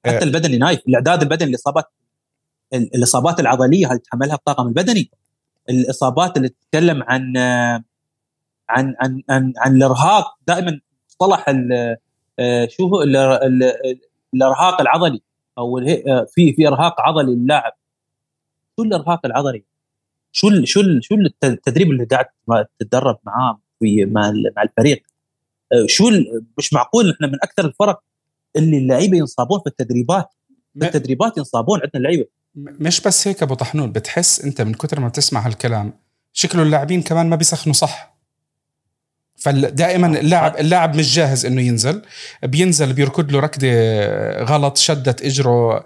حتى 0.06 0.18
أه 0.18 0.22
البدني 0.22 0.58
نايف 0.58 0.80
الإعداد 0.88 1.22
البدني 1.22 1.50
الاصابات 1.50 1.84
الإصابات 2.72 3.40
العضلية 3.40 3.92
هل 3.92 3.98
تحملها 3.98 4.34
الطاقم 4.34 4.66
البدني. 4.66 5.10
الإصابات 5.70 6.36
اللي 6.36 6.48
تتكلم 6.48 7.02
عن 7.02 7.36
عن 7.36 8.94
عن 9.00 9.22
عن, 9.30 9.52
عن 9.58 9.76
الإرهاق 9.76 10.38
دائما 10.46 10.80
مصطلح 11.08 11.44
شو 12.68 12.86
هو؟ 12.86 13.02
الإرهاق 14.34 14.80
العضلي 14.80 15.22
أو 15.58 15.80
في 16.34 16.52
في 16.52 16.68
إرهاق 16.68 17.00
عضلي 17.00 17.34
للاعب. 17.34 17.72
شو 18.76 18.82
الإرهاق 18.82 19.26
العضلي؟ 19.26 19.64
شو 20.36 20.48
ال 20.48 20.68
شو 20.68 20.80
ال 20.80 21.04
شو 21.04 21.14
التدريب 21.44 21.90
اللي 21.90 22.04
قاعد 22.04 22.26
تتدرب 22.78 23.18
معاه 23.24 23.60
في 23.80 24.04
مع 24.04 24.32
مع 24.56 24.62
الفريق؟ 24.62 25.02
آه، 25.72 25.86
شو 25.86 26.10
مش 26.58 26.72
معقول 26.72 27.10
إحنا 27.10 27.26
من 27.26 27.38
أكثر 27.42 27.64
الفرق 27.64 28.00
اللي 28.56 28.78
اللعيبة 28.78 29.16
ينصابون 29.16 29.60
في 29.60 29.66
التدريبات 29.66 30.28
في 30.78 30.86
التدريبات 30.86 31.38
ينصابون 31.38 31.80
عندنا 31.80 31.90
اللعيبة. 31.94 32.26
مش 32.54 33.00
بس 33.00 33.28
هيك 33.28 33.42
أبو 33.42 33.54
طحنون 33.54 33.92
بتحس 33.92 34.40
أنت 34.40 34.62
من 34.62 34.74
كثر 34.74 35.00
ما 35.00 35.08
بتسمع 35.08 35.46
هالكلام 35.46 35.92
شكله 36.32 36.62
اللاعبين 36.62 37.02
كمان 37.02 37.28
ما 37.28 37.36
بيسخنوا 37.36 37.74
صح. 37.74 38.14
فدائما 39.36 40.06
اللاعب 40.06 40.56
اللاعب 40.56 40.96
مش 40.96 41.14
جاهز 41.14 41.46
إنه 41.46 41.62
ينزل 41.62 42.02
بينزل 42.42 42.92
بيركض 42.92 43.32
له 43.32 43.40
ركضة 43.40 43.68
غلط 44.42 44.76
شدت 44.76 45.22
إجره 45.22 45.74
آه، 45.76 45.84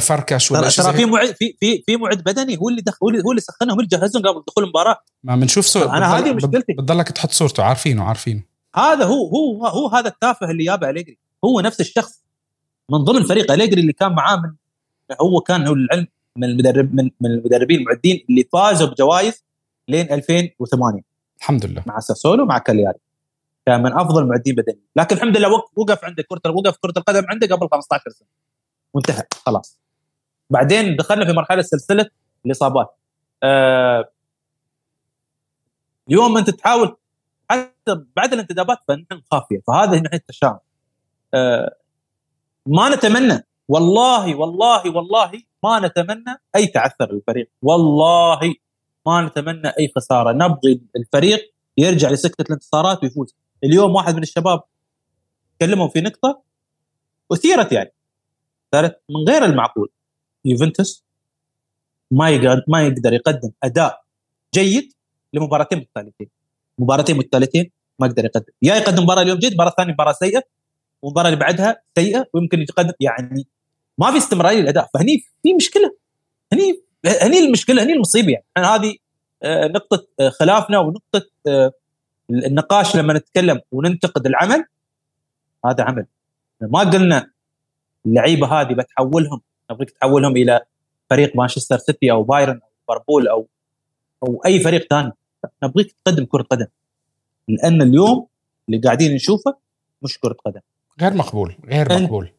فركش 0.00 0.50
ولا 0.50 0.68
ترى 0.70 0.92
في 0.92 1.04
معد 1.04 1.26
في 1.26 1.56
في 1.60 1.82
في 1.86 1.96
معد 1.96 2.22
بدني 2.22 2.58
هو 2.58 2.68
اللي 2.68 2.82
دخل 2.82 2.98
هو 3.02 3.08
اللي 3.08 3.22
هو 3.26 3.30
اللي 3.30 3.40
سخنهم 3.40 3.70
هو 3.70 3.76
اللي 3.76 3.88
جهزهم 3.88 4.22
قبل 4.22 4.42
دخول 4.48 4.64
المباراة. 4.64 4.98
ما 5.24 5.36
بنشوف 5.36 5.66
صورته 5.66 5.96
أنا 5.96 6.18
هذه 6.18 6.32
مشكلتي. 6.32 6.72
بتضلك 6.72 7.08
تحط 7.08 7.30
صورته. 7.30 7.62
عارفينه 7.62 8.04
عارفينه. 8.04 8.42
هذا 8.76 9.04
هو 9.04 9.26
هو 9.28 9.66
هو 9.66 9.88
هذا 9.88 10.08
التافه 10.08 10.50
اللي 10.50 10.64
جابه 10.64 10.90
أليجري. 10.90 11.18
هو 11.44 11.60
نفس 11.60 11.80
الشخص. 11.80 12.22
من 12.90 12.98
ضمن 12.98 13.22
فريق 13.22 13.52
أليجري 13.52 13.80
اللي 13.80 13.92
كان 13.92 14.12
معاه 14.12 14.36
من 14.36 14.52
هو 15.20 15.40
كان 15.40 15.66
هو 15.66 15.72
العلم 15.72 16.06
من 16.36 16.44
المدرب 16.44 16.94
من, 16.94 17.10
من 17.20 17.30
المدربين 17.30 17.80
المعدين 17.80 18.24
اللي 18.30 18.44
فازوا 18.52 18.88
بجوائز 18.88 19.44
لين 19.88 20.12
2008 20.12 21.00
الحمد 21.38 21.66
لله. 21.66 21.82
مع 21.86 22.00
ساسولو 22.00 22.44
مع 22.44 22.58
كالياري. 22.58 22.98
كان 23.66 23.82
من 23.82 23.92
أفضل 23.92 24.22
المعدين 24.22 24.54
بدنيا 24.54 24.80
لكن 24.96 25.16
الحمد 25.16 25.36
لله 25.36 25.48
وقف 25.76 26.04
عنده 26.04 26.24
كره 26.28 26.50
وقف 26.50 26.76
كرة 26.76 26.92
القدم 26.96 27.22
عنده 27.28 27.56
قبل 27.56 27.68
15 27.72 28.02
سنة. 28.10 28.28
وانتهى 28.96 29.22
خلاص. 29.46 29.80
بعدين 30.50 30.96
دخلنا 30.96 31.24
في 31.26 31.32
مرحلة 31.32 31.62
سلسلة 31.62 32.10
الإصابات. 32.46 32.98
آه 33.42 34.10
اليوم 36.08 36.38
أنت 36.38 36.50
تحاول 36.50 36.96
حتى 37.50 38.04
بعد 38.16 38.32
الانتدابات 38.32 38.78
فنحن 38.88 39.22
خافية 39.30 39.62
فهذا 39.66 40.00
ناحيه 40.00 40.18
التشاؤم. 40.18 40.58
آه 41.34 41.76
ما 42.66 42.88
نتمنى 42.88 43.46
والله 43.68 44.34
والله 44.36 44.90
والله 44.96 45.42
ما 45.64 45.80
نتمنى 45.80 46.36
أي 46.56 46.66
تعثر 46.66 47.12
للفريق 47.12 47.50
والله 47.62 48.54
ما 49.06 49.22
نتمنى 49.22 49.68
أي 49.68 49.92
خسارة. 49.96 50.32
نبغي 50.32 50.80
الفريق 50.96 51.54
يرجع 51.76 52.10
لسكه 52.10 52.42
الانتصارات 52.42 53.02
ويفوز. 53.02 53.36
اليوم 53.64 53.94
واحد 53.94 54.14
من 54.14 54.22
الشباب 54.22 54.62
تكلموا 55.58 55.88
في 55.88 56.00
نقطة 56.00 56.42
اثيرت 57.32 57.72
يعني. 57.72 57.95
صارت 58.76 59.00
من 59.10 59.28
غير 59.28 59.44
المعقول. 59.44 59.88
يوفنتوس 60.44 61.04
ما 62.10 62.30
يقدر 62.30 62.64
ما 62.68 62.82
يقدر 62.86 63.12
يقدم 63.12 63.50
أداء 63.64 64.02
جيد 64.54 64.92
لمباراتين 65.32 65.78
متتاليتين 65.78 66.28
مباراتين 66.78 67.16
متتاليتين 67.16 67.70
ما 67.98 68.06
يقدر 68.06 68.24
يقدم. 68.24 68.52
يا 68.62 68.74
يقدم 68.76 69.02
مباراة 69.02 69.22
اليوم 69.22 69.38
جيد 69.38 69.54
مباراة 69.54 69.70
ثانية 69.76 69.92
مباراة 69.92 70.12
سيئة 70.12 70.42
والمباراه 71.02 71.28
اللي 71.28 71.40
بعدها 71.40 71.82
سيئة 71.98 72.26
ويمكن 72.32 72.60
يتقدم. 72.60 72.92
يعني 73.00 73.46
ما 73.98 74.10
في 74.10 74.16
استمرارية 74.16 74.60
للأداء. 74.60 74.90
فهني 74.94 75.24
في 75.42 75.54
مشكلة. 75.54 75.96
هني 76.52 76.82
هني 77.22 77.38
المشكلة 77.38 77.82
هني 77.82 77.92
المصيبة 77.92 78.32
يعني. 78.32 78.66
هذه 78.68 78.96
آه، 79.42 79.66
نقطة 79.66 80.06
آه، 80.20 80.28
خلافنا 80.28 80.78
ونقطة 80.78 81.26
آه، 81.46 81.72
النقاش 82.30 82.96
لما 82.96 83.12
نتكلم 83.12 83.60
وننتقد 83.72 84.26
العمل 84.26 84.64
هذا 85.66 85.84
عمل. 85.84 86.06
ما 86.60 86.80
قلنا 86.80 87.30
اللعيبة 88.06 88.60
هذه 88.60 88.72
بتحولهم. 88.74 89.40
نبغيك 89.70 89.90
تحولهم 89.90 90.36
إلى 90.36 90.60
فريق 91.10 91.36
مانشستر 91.36 91.78
سيتي 91.78 92.10
أو 92.10 92.22
بايرن 92.22 92.60
أو 92.62 92.68
ليفربول 92.80 93.28
أو 93.28 93.48
أو 94.22 94.42
أي 94.46 94.60
فريق 94.60 94.86
ثاني. 94.90 95.12
نبغيك 95.62 95.92
تقدم 96.04 96.24
كرة 96.24 96.42
قدم. 96.42 96.66
لأن 97.48 97.82
اليوم 97.82 98.26
اللي 98.68 98.80
قاعدين 98.80 99.14
نشوفه 99.14 99.56
مش 100.02 100.18
كرة 100.18 100.36
قدم. 100.44 100.60
غير 101.00 101.14
مقبول 101.14 101.56
غير 101.64 102.02
مقبول. 102.02 102.32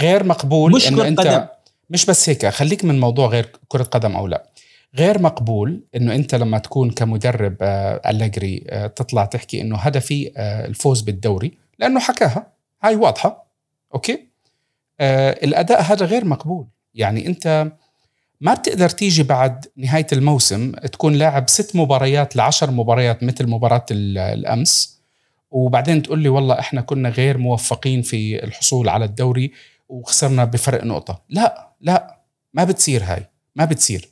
غير 0.00 0.24
مقبول 0.24 0.72
مش 0.72 0.88
انه 0.88 1.08
انت 1.08 1.20
قدم. 1.20 1.46
مش 1.90 2.06
بس 2.06 2.28
هيك 2.28 2.46
خليك 2.46 2.84
من 2.84 3.00
موضوع 3.00 3.26
غير 3.26 3.50
كرة 3.68 3.82
قدم 3.82 4.16
أو 4.16 4.26
لا. 4.26 4.50
غير 4.96 5.22
مقبول 5.22 5.84
إنه 5.96 6.14
أنت 6.14 6.34
لما 6.34 6.58
تكون 6.58 6.90
كمدرب 6.90 7.56
آه 7.62 8.10
أليجري 8.10 8.64
آه 8.68 8.86
تطلع 8.86 9.24
تحكي 9.24 9.60
إنه 9.60 9.76
هدفي 9.76 10.32
آه 10.36 10.66
الفوز 10.66 11.00
بالدوري 11.00 11.58
لأنه 11.78 12.00
حكاها. 12.00 12.52
هاي 12.82 12.96
واضحة. 12.96 13.46
أوكي؟ 13.94 14.29
الأداء 15.00 15.82
هذا 15.82 16.06
غير 16.06 16.24
مقبول. 16.24 16.66
يعني 16.94 17.26
أنت 17.26 17.72
ما 18.40 18.54
بتقدر 18.54 18.88
تيجي 18.88 19.22
بعد 19.22 19.66
نهاية 19.76 20.06
الموسم 20.12 20.72
تكون 20.72 21.14
لاعب 21.14 21.48
ست 21.48 21.76
مباريات 21.76 22.36
لعشر 22.36 22.70
مباريات 22.70 23.22
مثل 23.22 23.46
مباراة 23.46 23.86
الأمس 23.90 25.00
وبعدين 25.50 26.02
تقول 26.02 26.18
لي 26.18 26.28
والله 26.28 26.58
إحنا 26.58 26.80
كنا 26.80 27.08
غير 27.08 27.38
موفقين 27.38 28.02
في 28.02 28.44
الحصول 28.44 28.88
على 28.88 29.04
الدوري 29.04 29.52
وخسرنا 29.88 30.44
بفرق 30.44 30.84
نقطة. 30.84 31.22
لا 31.28 31.72
لا 31.80 32.20
ما 32.54 32.64
بتصير 32.64 33.04
هاي 33.04 33.26
ما 33.56 33.64
بتصير. 33.64 34.08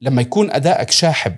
لما 0.00 0.22
يكون 0.22 0.50
أدائك 0.50 0.90
شاحب 0.90 1.36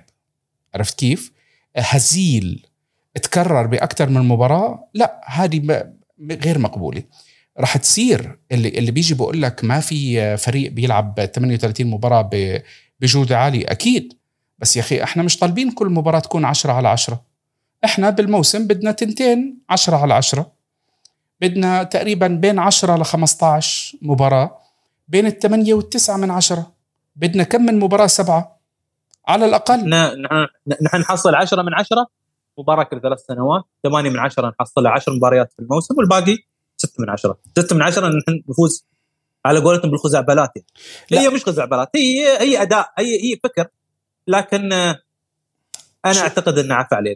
عرفت 0.75 0.99
كيف؟ 0.99 1.31
هزيل 1.77 2.65
تكرر 3.13 3.67
بأكثر 3.67 4.09
من 4.09 4.21
مباراة 4.21 4.87
لا 4.93 5.21
هذه 5.25 5.83
غير 6.31 6.59
مقبولة. 6.59 7.03
راح 7.59 7.77
تصير. 7.77 8.39
اللي 8.51 8.69
اللي 8.69 8.91
بيجي 8.91 9.13
بقول 9.13 9.41
لك 9.41 9.63
ما 9.63 9.79
في 9.79 10.37
فريق 10.37 10.71
بيلعب 10.71 11.29
38 11.33 11.87
مباراة 11.87 12.29
بجوده 13.01 13.37
عاليه 13.37 13.65
أكيد. 13.71 14.13
بس 14.59 14.77
يا 14.77 14.81
أخي 14.81 15.03
إحنا 15.03 15.23
مش 15.23 15.37
طالبين 15.37 15.71
كل 15.71 15.89
مباراة 15.89 16.19
تكون 16.19 16.45
10 16.45 16.71
على 16.71 16.87
10 16.87 17.21
إحنا 17.85 18.09
بالموسم 18.09 18.67
بدنا 18.67 18.91
تنتين 18.91 19.57
10 19.69 19.95
على 19.97 20.13
10 20.13 20.51
بدنا 21.41 21.83
تقريبا 21.83 22.27
بين 22.27 22.59
10 22.59 22.97
ل 22.97 23.05
15 23.05 23.97
مباراة 24.01 24.57
بين 25.07 25.25
الثمانية 25.25 25.73
والتسعة 25.73 26.17
من 26.17 26.31
عشرة. 26.31 26.71
بدنا 27.15 27.43
كم 27.43 27.61
من 27.61 27.79
مباراة؟ 27.79 28.07
سبعة. 28.07 28.59
على 29.27 29.45
الأقل. 29.45 29.89
نحن 30.81 30.97
نحصل 30.99 31.35
عشرة 31.35 31.61
من 31.61 31.73
عشرة 31.73 32.07
مباراة 32.57 32.83
كل 32.83 33.01
ثلاث 33.01 33.19
سنوات 33.19 33.63
ثمانية 33.83 34.09
من 34.09 34.19
عشرة 34.19 34.53
نحصلها 34.59 34.91
عشر 34.91 35.13
مباريات 35.13 35.53
في 35.53 35.59
الموسم 35.59 35.95
والباقي 35.97 36.37
ستة 36.81 37.01
من 37.01 37.09
عشرة. 37.09 37.39
ستة 37.59 37.75
من 37.75 37.81
عشرة 37.81 38.07
نحن 38.07 38.43
نفوز 38.49 38.85
على 39.45 39.59
قولتهم 39.59 39.91
بالخزعبلات 39.91 40.51
هي 41.11 41.29
مش 41.29 41.45
خزعبلات 41.45 41.89
هي 41.95 42.37
هي 42.39 42.61
أداء 42.61 42.93
هي 42.99 43.15
هي 43.15 43.39
فكر. 43.43 43.67
لكن 44.27 44.73
أنا 46.05 46.19
أعتقد 46.19 46.57
انه 46.57 46.75
عفى 46.75 46.95
عليه 46.95 47.15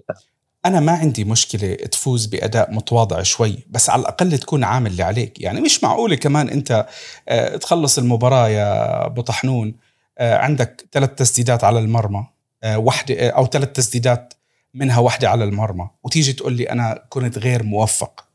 أنا 0.65 0.79
ما 0.79 0.91
عندي 0.91 1.23
مشكلة 1.23 1.75
تفوز 1.75 2.25
بأداء 2.25 2.71
متواضع 2.71 3.21
شوي 3.21 3.59
بس 3.69 3.89
على 3.89 4.01
الأقل 4.01 4.37
تكون 4.37 4.63
عامل 4.63 4.91
اللي 4.91 5.03
عليك. 5.03 5.41
يعني 5.41 5.61
مش 5.61 5.83
معقوله 5.83 6.15
كمان 6.15 6.49
أنت 6.49 6.87
آه، 7.27 7.57
تخلص 7.57 7.97
المباراة 7.97 8.49
يا 8.49 9.05
أبو 9.05 9.21
طحنون 9.21 9.75
آه، 10.17 10.37
عندك 10.37 10.87
ثلاث 10.91 11.09
تسديدات 11.09 11.63
على 11.63 11.79
المرمى 11.79 12.27
آه، 12.63 12.77
واحدة 12.77 13.29
أو 13.29 13.45
ثلاث 13.45 13.71
تسديدات 13.71 14.33
منها 14.73 14.99
واحدة 14.99 15.29
على 15.29 15.43
المرمى 15.43 15.89
وتيجي 16.03 16.33
تقول 16.33 16.53
لي 16.53 16.69
أنا 16.69 17.05
كنت 17.09 17.37
غير 17.37 17.63
موفق. 17.63 18.25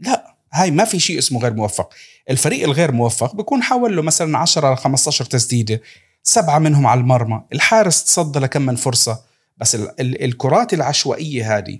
لا. 0.00 0.27
هاي 0.52 0.70
ما 0.70 0.84
في 0.84 0.98
شيء 0.98 1.18
اسمه 1.18 1.40
غير 1.40 1.54
موفق. 1.54 1.92
الفريق 2.30 2.64
الغير 2.64 2.92
موفق 2.92 3.36
بيكون 3.36 3.62
حاول 3.62 3.96
له 3.96 4.02
مثلا 4.02 4.38
10 4.38 4.74
ل 4.74 4.76
15 4.76 5.24
تسديدة 5.24 5.80
سبعة 6.22 6.58
منهم 6.58 6.86
على 6.86 7.00
المرمى 7.00 7.42
الحارس 7.52 8.04
تصدى 8.04 8.38
لكم 8.38 8.62
من 8.62 8.76
فرصة. 8.76 9.20
بس 9.56 9.74
ال 9.74 10.00
ال 10.00 10.24
الكرات 10.24 10.74
العشوائية 10.74 11.56
هذه 11.58 11.78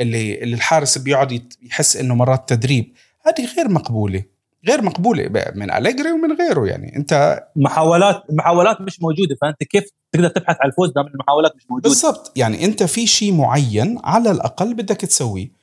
اللي 0.00 0.42
اللي 0.42 0.54
الحارس 0.54 0.98
بيقعد 0.98 1.52
يحس 1.62 1.96
إنه 1.96 2.14
مرات 2.14 2.48
تدريب 2.48 2.92
هذه 3.26 3.48
غير 3.56 3.68
مقبولة. 3.68 4.22
غير 4.68 4.82
مقبولة 4.82 5.30
من 5.54 5.70
أليجري 5.70 6.12
ومن 6.12 6.32
غيره 6.32 6.66
يعني. 6.66 6.96
أنت 6.96 7.42
محاولات 7.56 8.22
محاولات 8.30 8.80
مش 8.80 9.02
موجودة. 9.02 9.36
فأنت 9.42 9.64
كيف 9.64 9.84
تقدر 10.12 10.28
تبحث 10.28 10.56
عن 10.60 10.68
الفوز 10.68 10.90
دام 10.92 11.06
المحاولات 11.06 11.56
مش 11.56 11.62
موجودة؟ 11.70 11.88
بالضبط. 11.88 12.32
يعني 12.36 12.64
أنت 12.64 12.82
في 12.82 13.06
شيء 13.06 13.32
معين 13.32 13.98
على 14.04 14.30
الأقل 14.30 14.74
بدك 14.74 14.96
تسويه. 14.96 15.57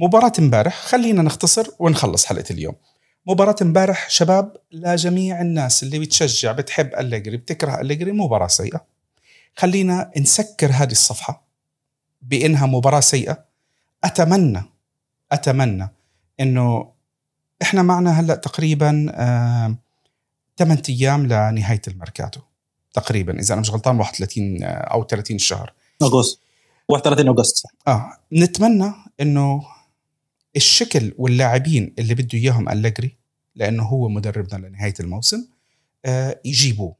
مباراة 0.00 0.32
امبارح 0.38 0.80
خلينا 0.80 1.22
نختصر 1.22 1.66
ونخلص 1.78 2.26
حلقة 2.26 2.44
اليوم. 2.50 2.74
مباراة 3.26 3.56
امبارح 3.62 4.10
شباب 4.10 4.56
لجميع 4.72 5.40
الناس 5.40 5.82
اللي 5.82 5.98
بتشجع 5.98 6.52
بتحب 6.52 6.94
أليجري 6.94 7.36
بتكره 7.36 7.80
أليجري 7.80 8.12
مباراة 8.12 8.46
سيئة. 8.46 8.84
خلينا 9.56 10.10
نسكر 10.16 10.70
هذه 10.70 10.90
الصفحة 10.90 11.46
بإنها 12.22 12.66
مباراة 12.66 13.00
سيئة. 13.00 13.44
أتمنى 14.04 14.62
أتمنى 15.32 15.88
إنه 16.40 16.92
إحنا 17.62 17.82
معنا 17.82 18.20
هلأ 18.20 18.34
تقريبا 18.34 19.06
آه 19.14 19.76
8 20.58 20.82
أيام 20.88 21.26
لنهاية 21.26 21.82
الميركاتو. 21.88 22.40
تقريبا 22.92 23.40
إذا 23.40 23.52
أنا 23.52 23.60
مش 23.60 23.70
غلطان 23.70 23.98
31 23.98 24.62
آه، 24.62 24.66
أو 24.66 25.04
30 25.04 25.38
شهر. 25.38 25.72
أغسطس. 26.02 26.40
31 26.88 27.28
أغسطس. 27.28 27.62
آه 27.88 28.12
نتمنى 28.32 28.92
إنه 29.20 29.62
الشكل 30.56 31.12
واللاعبين 31.18 31.94
اللي 31.98 32.14
بده 32.14 32.38
إياهم 32.38 32.68
أليجري 32.68 33.16
لأنه 33.54 33.82
هو 33.82 34.08
مدربنا 34.08 34.66
لنهاية 34.66 34.94
الموسم 35.00 35.46
آه 36.04 36.40
يجيبوه. 36.44 36.96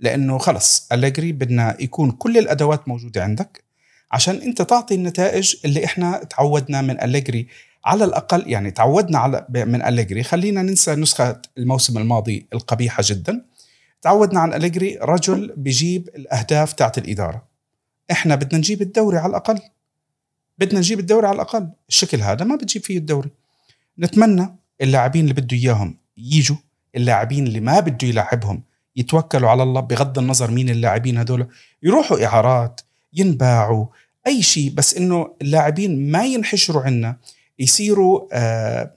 لأنه 0.00 0.38
خلص 0.38 0.88
أليجري 0.92 1.32
بدنا 1.32 1.76
يكون 1.80 2.10
كل 2.10 2.38
الأدوات 2.38 2.88
موجودة 2.88 3.22
عندك 3.24 3.64
عشان 4.12 4.34
أنت 4.36 4.62
تعطي 4.62 4.94
النتائج 4.94 5.56
اللي 5.64 5.84
إحنا 5.84 6.24
تعودنا 6.24 6.82
من 6.82 7.00
أليجري 7.02 7.46
على 7.84 8.04
الأقل 8.04 8.50
يعني 8.50 8.70
تعودنا 8.70 9.18
على 9.18 9.46
من 9.50 9.82
أليجري. 9.82 10.22
خلينا 10.22 10.62
ننسى 10.62 10.94
نسخة 10.94 11.42
الموسم 11.58 11.98
الماضي 11.98 12.46
القبيحة 12.52 13.02
جدا. 13.06 13.44
تعودنا 14.02 14.40
عن 14.40 14.54
أليجري 14.54 14.98
رجل 15.02 15.54
بيجيب 15.56 16.08
الأهداف 16.08 16.72
تاعت 16.72 16.98
الإدارة. 16.98 17.48
إحنا 18.10 18.34
بدنا 18.34 18.58
نجيب 18.58 18.82
الدوري 18.82 19.18
على 19.18 19.30
الأقل. 19.30 19.58
بدنا 20.60 20.78
نجيب 20.78 21.00
الدوري 21.00 21.26
على 21.26 21.34
الأقل. 21.34 21.68
الشكل 21.88 22.20
هذا 22.20 22.44
ما 22.44 22.56
بتجيب 22.56 22.82
فيه 22.82 22.98
الدوري. 22.98 23.30
نتمنى 23.98 24.48
اللاعبين 24.80 25.22
اللي 25.22 25.34
بده 25.34 25.56
إياهم 25.56 25.96
يجوا 26.16 26.56
اللاعبين 26.96 27.46
اللي 27.46 27.60
ما 27.60 27.80
بده 27.80 28.08
يلعبهم 28.08 28.62
يتوكلوا 28.96 29.50
على 29.50 29.62
الله 29.62 29.80
بغض 29.80 30.18
النظر 30.18 30.50
مين 30.50 30.70
اللاعبين 30.70 31.18
هذول. 31.18 31.46
يروحوا 31.82 32.24
إعارات 32.24 32.80
ينباعوا 33.12 33.86
أي 34.26 34.42
شيء 34.42 34.70
بس 34.70 34.96
إنه 34.96 35.34
اللاعبين 35.42 36.10
ما 36.10 36.24
ينحشروا 36.24 36.82
عنا 36.82 37.16
يصيروا 37.58 38.28
آآ 38.32 38.94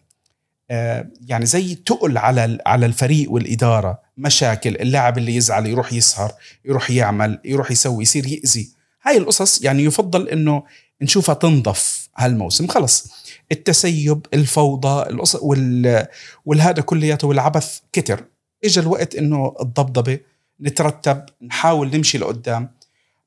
آآ 0.71 1.09
يعني 1.27 1.45
زي 1.45 1.75
تقل 1.75 2.17
على 2.17 2.57
على 2.65 2.85
الفريق 2.85 3.31
والإدارة. 3.31 3.99
مشاكل 4.17 4.75
اللاعب 4.75 5.17
اللي 5.17 5.35
يزعل 5.35 5.67
يروح 5.67 5.93
يسهر 5.93 6.31
يروح 6.65 6.91
يعمل 6.91 7.39
يروح 7.45 7.71
يسوي 7.71 8.03
يصير 8.03 8.27
يأذي. 8.27 8.69
هاي 9.03 9.17
القصص 9.17 9.61
يعني 9.61 9.83
يفضل 9.83 10.29
إنه 10.29 10.63
نشوفها 11.03 11.35
تنضف 11.35 12.09
هالموسم. 12.17 12.67
خلص. 12.67 13.13
التسيب 13.51 14.25
الفوضى 14.33 15.17
وال 15.41 16.07
والهذا 16.45 16.81
كلياته 16.81 17.27
والعبث 17.27 17.79
كتر. 17.93 18.23
اجى 18.65 18.79
الوقت 18.79 19.15
إنه 19.15 19.55
الضبضبة 19.61 20.19
نترتب 20.61 21.25
نحاول 21.41 21.95
نمشي 21.95 22.17
لقدام. 22.17 22.69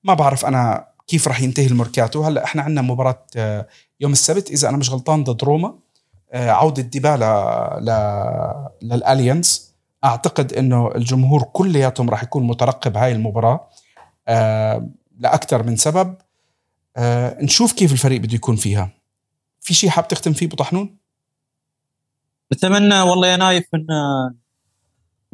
ما 0.04 0.14
بعرف 0.14 0.46
أنا 0.46 0.86
كيف 1.06 1.28
راح 1.28 1.40
ينتهي 1.40 1.66
الميركاتو 1.66 2.22
هلأ 2.22 2.44
إحنا 2.44 2.62
عندنا 2.62 2.82
مباراة 2.82 3.26
آه، 3.36 3.66
يوم 4.00 4.12
السبت. 4.12 4.50
إذا 4.50 4.68
أنا 4.68 4.76
مش 4.76 4.90
غلطان 4.90 5.24
ضد 5.24 5.44
روما 5.44 5.74
آه، 6.32 6.50
عودة 6.50 6.82
ديبالا 6.82 7.78
ل... 7.80 7.90
للاليانز 8.86 9.72
أعتقد 10.04 10.52
إنه 10.52 10.90
الجمهور 10.94 11.42
كلياتهم 11.42 12.10
راح 12.10 12.22
يكون 12.22 12.46
مترقب 12.46 12.96
هاي 12.96 13.12
المباراة 13.12 13.68
آه، 14.28 14.88
لأكثر 15.18 15.62
من 15.62 15.76
سبب. 15.76 16.14
آه 16.96 17.42
نشوف 17.42 17.72
كيف 17.72 17.92
الفريق 17.92 18.20
بده 18.20 18.34
يكون 18.34 18.56
فيها. 18.56 18.90
في 19.60 19.74
شيء 19.74 19.90
حاب 19.90 20.08
تختم 20.08 20.32
فيه 20.32 20.46
أبو 20.46 20.56
طحنون؟ 20.56 20.96
بتمنى 22.50 23.00
والله 23.00 23.28
يا 23.28 23.36
نايف 23.36 23.64
إن 23.74 23.86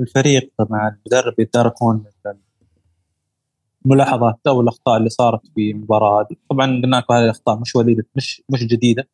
الفريق 0.00 0.52
مع 0.70 0.88
المدرب 0.88 1.40
يتداركون 1.40 2.04
الملاحظات 3.84 4.40
أو 4.46 4.60
الأخطاء 4.60 4.96
اللي 4.96 5.08
صارت 5.08 5.40
في 5.54 5.70
المباراة 5.70 6.20
هذه. 6.20 6.36
طبعا 6.50 6.66
قلنا 6.66 6.96
لكم 6.96 7.14
هذه 7.14 7.24
الأخطاء 7.24 7.58
مش 7.58 7.76
وليدة 7.76 8.06
مش 8.16 8.42
مش 8.48 8.64
جديدة. 8.64 9.08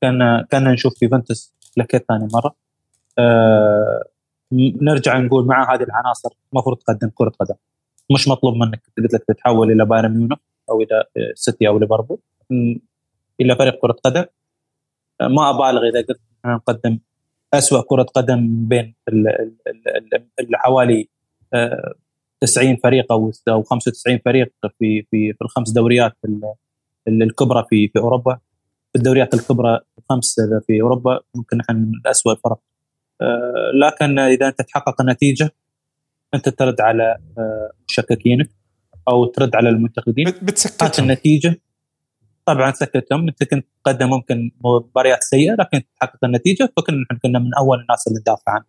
كان 0.00 0.46
كان 0.50 0.72
نشوف 0.72 1.02
يوفنتوس 1.02 1.54
لكيت 1.76 2.04
ثاني 2.08 2.28
مرة. 2.34 2.54
آه 3.18 4.04
نرجع 4.82 5.18
نقول 5.18 5.46
مع 5.46 5.74
هذه 5.74 5.82
العناصر 5.82 6.30
المفروض 6.52 6.76
تقدم 6.76 7.10
كرة 7.14 7.32
قدم. 7.40 7.54
مش 8.14 8.28
مطلوب 8.28 8.54
منك 8.54 8.82
قلت 8.98 9.14
لك 9.14 9.24
تتحول 9.28 9.72
إلى 9.72 9.84
بايرن 9.84 10.10
ميونخ. 10.16 10.38
أو 10.70 10.80
إلى 10.80 11.04
سيتي 11.34 11.68
أو 11.68 11.78
ليفربول. 11.78 12.18
إلى 13.40 13.56
فريق 13.56 13.78
كرة 13.80 13.96
قدم 14.04 14.24
ما 15.20 15.50
أبالغ 15.50 15.88
إذا 15.88 16.06
قلت 16.08 16.20
نقدم 16.46 16.98
اسوء 17.54 17.82
كرة 17.82 18.02
قدم 18.02 18.68
بين 18.68 18.94
حوالي 20.54 21.08
90 22.40 22.68
آه، 22.68 22.76
فريق 22.82 23.12
أو 23.12 23.32
أو 23.48 23.62
95 23.62 24.18
فريق 24.24 24.52
في 24.78 25.02
في 25.10 25.32
في 25.32 25.42
الخمس 25.42 25.70
دوريات 25.70 26.16
الكبرى 27.08 27.64
في 27.70 27.88
في 27.88 27.98
أوروبا. 27.98 28.38
في 28.92 28.98
الدوريات 28.98 29.34
الكبرى 29.34 29.80
الخمس 29.98 30.36
في 30.66 30.82
أوروبا 30.82 31.20
ممكن 31.34 31.56
نحن 31.56 31.76
من 31.76 31.92
اسوء 32.06 32.32
الفرق. 32.32 32.58
آه، 33.20 33.70
لكن 33.74 34.18
إذا 34.18 34.48
أنت 34.48 34.62
تحقق 34.62 35.00
النتيجه 35.00 35.50
أنت 36.34 36.48
ترد 36.48 36.80
على 36.80 37.16
مشككينك. 37.88 38.46
آه، 38.46 38.61
أو 39.08 39.24
ترد 39.24 39.56
على 39.56 39.68
المنتقدين. 39.68 40.26
بتسكتهم. 40.42 41.04
النتيجة. 41.04 41.60
طبعا 42.46 42.72
سكتهم. 42.72 43.28
أنت 43.28 43.44
كنت 43.44 43.66
تقدم 43.84 44.10
ممكن 44.10 44.50
مباريات 44.64 45.22
سيئة 45.22 45.54
لكن 45.54 45.82
تحقق 46.00 46.24
النتيجة. 46.24 46.72
فكنا 46.76 46.96
نحن 46.96 47.18
كنا 47.22 47.38
من 47.38 47.54
أول 47.54 47.80
الناس 47.80 48.08
اللي 48.08 48.20
ندافع 48.20 48.52
عنها 48.52 48.66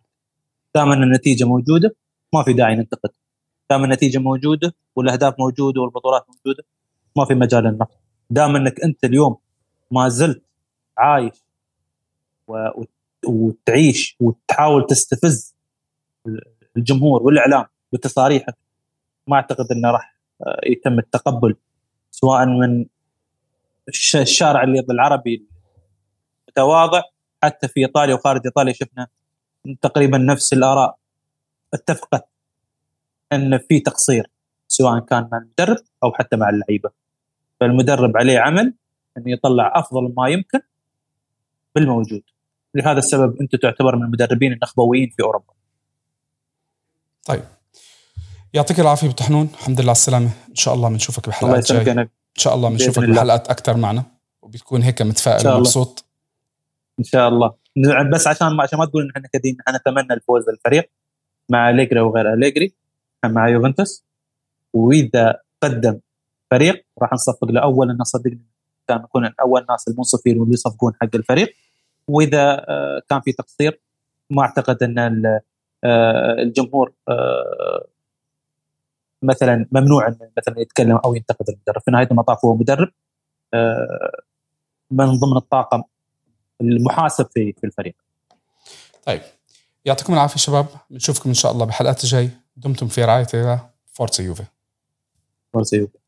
دام 0.74 0.92
النتيجة 0.92 1.44
موجودة 1.44 1.96
ما 2.34 2.42
في 2.42 2.52
داعي 2.52 2.74
ننتقد. 2.76 3.10
دام 3.70 3.84
النتيجة 3.84 4.18
موجودة 4.18 4.74
والأهداف 4.96 5.34
موجودة 5.38 5.80
والبطولات 5.80 6.26
موجودة 6.28 6.64
ما 7.16 7.24
في 7.24 7.34
مجال 7.34 7.64
للنقد. 7.64 7.96
دام 8.30 8.56
أنك 8.56 8.80
أنت 8.80 9.04
اليوم 9.04 9.36
ما 9.90 10.08
زلت 10.08 10.42
عايش 10.98 11.44
وتعيش 13.26 14.16
وتحاول 14.20 14.86
تستفز 14.86 15.54
الجمهور 16.76 17.22
والإعلام 17.22 17.64
بتصاريحك 17.92 18.56
ما 19.28 19.36
أعتقد 19.36 19.72
إنه 19.72 19.90
راح 19.90 20.13
يتم 20.66 20.98
التقبل 20.98 21.56
سواء 22.10 22.46
من 22.46 22.86
الشارع 24.14 24.62
العربي 24.90 25.46
متواضع 26.48 27.02
حتى 27.42 27.68
في 27.68 27.80
إيطاليا 27.80 28.14
وخارج 28.14 28.40
إيطاليا. 28.44 28.72
شفنا 28.72 29.06
تقريبا 29.80 30.18
نفس 30.18 30.52
الآراء 30.52 30.98
اتفقت 31.74 32.28
إن 33.32 33.58
في 33.58 33.80
تقصير 33.80 34.30
سواء 34.68 35.00
كان 35.00 35.28
مع 35.32 35.38
المدرب 35.38 35.84
أو 36.02 36.12
حتى 36.12 36.36
مع 36.36 36.48
اللعيبة. 36.48 36.90
فالمدرب 37.60 38.16
عليه 38.16 38.38
عمل 38.38 38.74
إنه 39.16 39.32
يطلع 39.32 39.72
أفضل 39.76 40.14
ما 40.16 40.28
يمكن 40.28 40.60
بالموجود. 41.74 42.22
لهذا 42.74 42.98
السبب 42.98 43.40
انت 43.40 43.56
تعتبر 43.56 43.96
من 43.96 44.02
المدربين 44.02 44.52
النخبويين 44.52 45.10
في 45.16 45.22
أوروبا. 45.22 45.54
طيب. 47.26 47.44
يعطيك 48.54 48.80
العافية 48.80 49.06
أبو 49.06 49.16
طحنون. 49.16 49.48
الحمد 49.54 49.80
لله 49.80 49.88
على 49.88 49.96
السلامة. 49.96 50.30
إن 50.50 50.54
شاء 50.54 50.74
الله 50.74 50.88
بنشوفك 50.88 51.28
بحلقات 51.28 51.72
جاية 51.72 51.92
إن 51.92 52.08
شاء 52.34 52.54
الله 52.54 52.68
بنشوفك 52.68 53.02
بحلقات 53.02 53.48
أكثر 53.48 53.76
معنا. 53.76 54.02
وبتكون 54.42 54.82
هيك 54.82 55.02
متفائل 55.02 55.48
ومبسوط. 55.48 56.04
إن 56.98 57.04
شاء 57.04 57.28
الله. 57.28 57.54
بس 58.12 58.26
عشان 58.26 58.56
ما 58.56 58.62
عشان 58.62 58.78
ما 58.78 58.84
تقول 58.84 59.02
ان 59.02 59.10
إحنا 59.10 59.28
كدين 59.32 59.56
إحنا 59.60 59.78
نتمنى 59.78 60.14
الفوز 60.14 60.48
للفريق 60.48 60.90
مع 61.48 61.70
أليجري 61.70 62.00
وغير 62.00 62.34
أليجري. 62.34 62.74
مع 63.24 63.48
يوفنتوس. 63.48 64.04
وإذا 64.72 65.40
قدم 65.62 66.00
فريق 66.50 66.86
راح 67.02 67.12
نصفق 67.12 67.44
له 67.44 67.62
اولا 67.62 68.04
صدقني 68.04 68.46
كان 68.88 68.98
نكون 68.98 69.30
اول 69.40 69.66
ناس 69.70 69.88
المنصفين 69.88 70.38
واللي 70.38 70.54
يصفقون 70.54 70.92
حق 71.02 71.14
الفريق. 71.14 71.54
وإذا 72.08 72.64
آه، 72.68 73.02
كان 73.08 73.20
في 73.20 73.32
تقصير 73.32 73.80
ما 74.30 74.42
أعتقد 74.42 74.82
إن 74.82 74.98
آه، 75.84 76.42
الجمهور 76.42 76.92
آه، 77.08 77.86
مثلا 79.24 79.66
ممنوع 79.72 80.08
انه 80.08 80.30
مثلا 80.38 80.60
يتكلم 80.60 80.96
أو 81.04 81.14
ينتقد 81.14 81.48
المدرب 81.48 81.82
في 81.84 81.90
نهاية 81.90 82.08
المطاف 82.10 82.44
هو 82.44 82.54
مدرب 82.54 82.88
من 84.90 85.18
ضمن 85.18 85.36
الطاقم 85.36 85.82
المحاسب 86.60 87.26
في 87.34 87.52
في 87.52 87.64
الفريق. 87.64 87.94
طيب 89.06 89.20
يعطيكم 89.84 90.12
العافية 90.14 90.36
شباب 90.36 90.66
بنشوفكم 90.90 91.30
إن 91.30 91.34
شاء 91.34 91.52
الله 91.52 91.66
بحلقات 91.66 92.04
الجاي 92.04 92.30
دمتم 92.56 92.88
في 92.88 93.04
رعاية 93.04 93.26
الله 93.34 93.70
فورتسا 93.92 94.22
يوفي. 94.22 94.44
فورتسا 95.52 95.76
يوفي. 95.76 95.98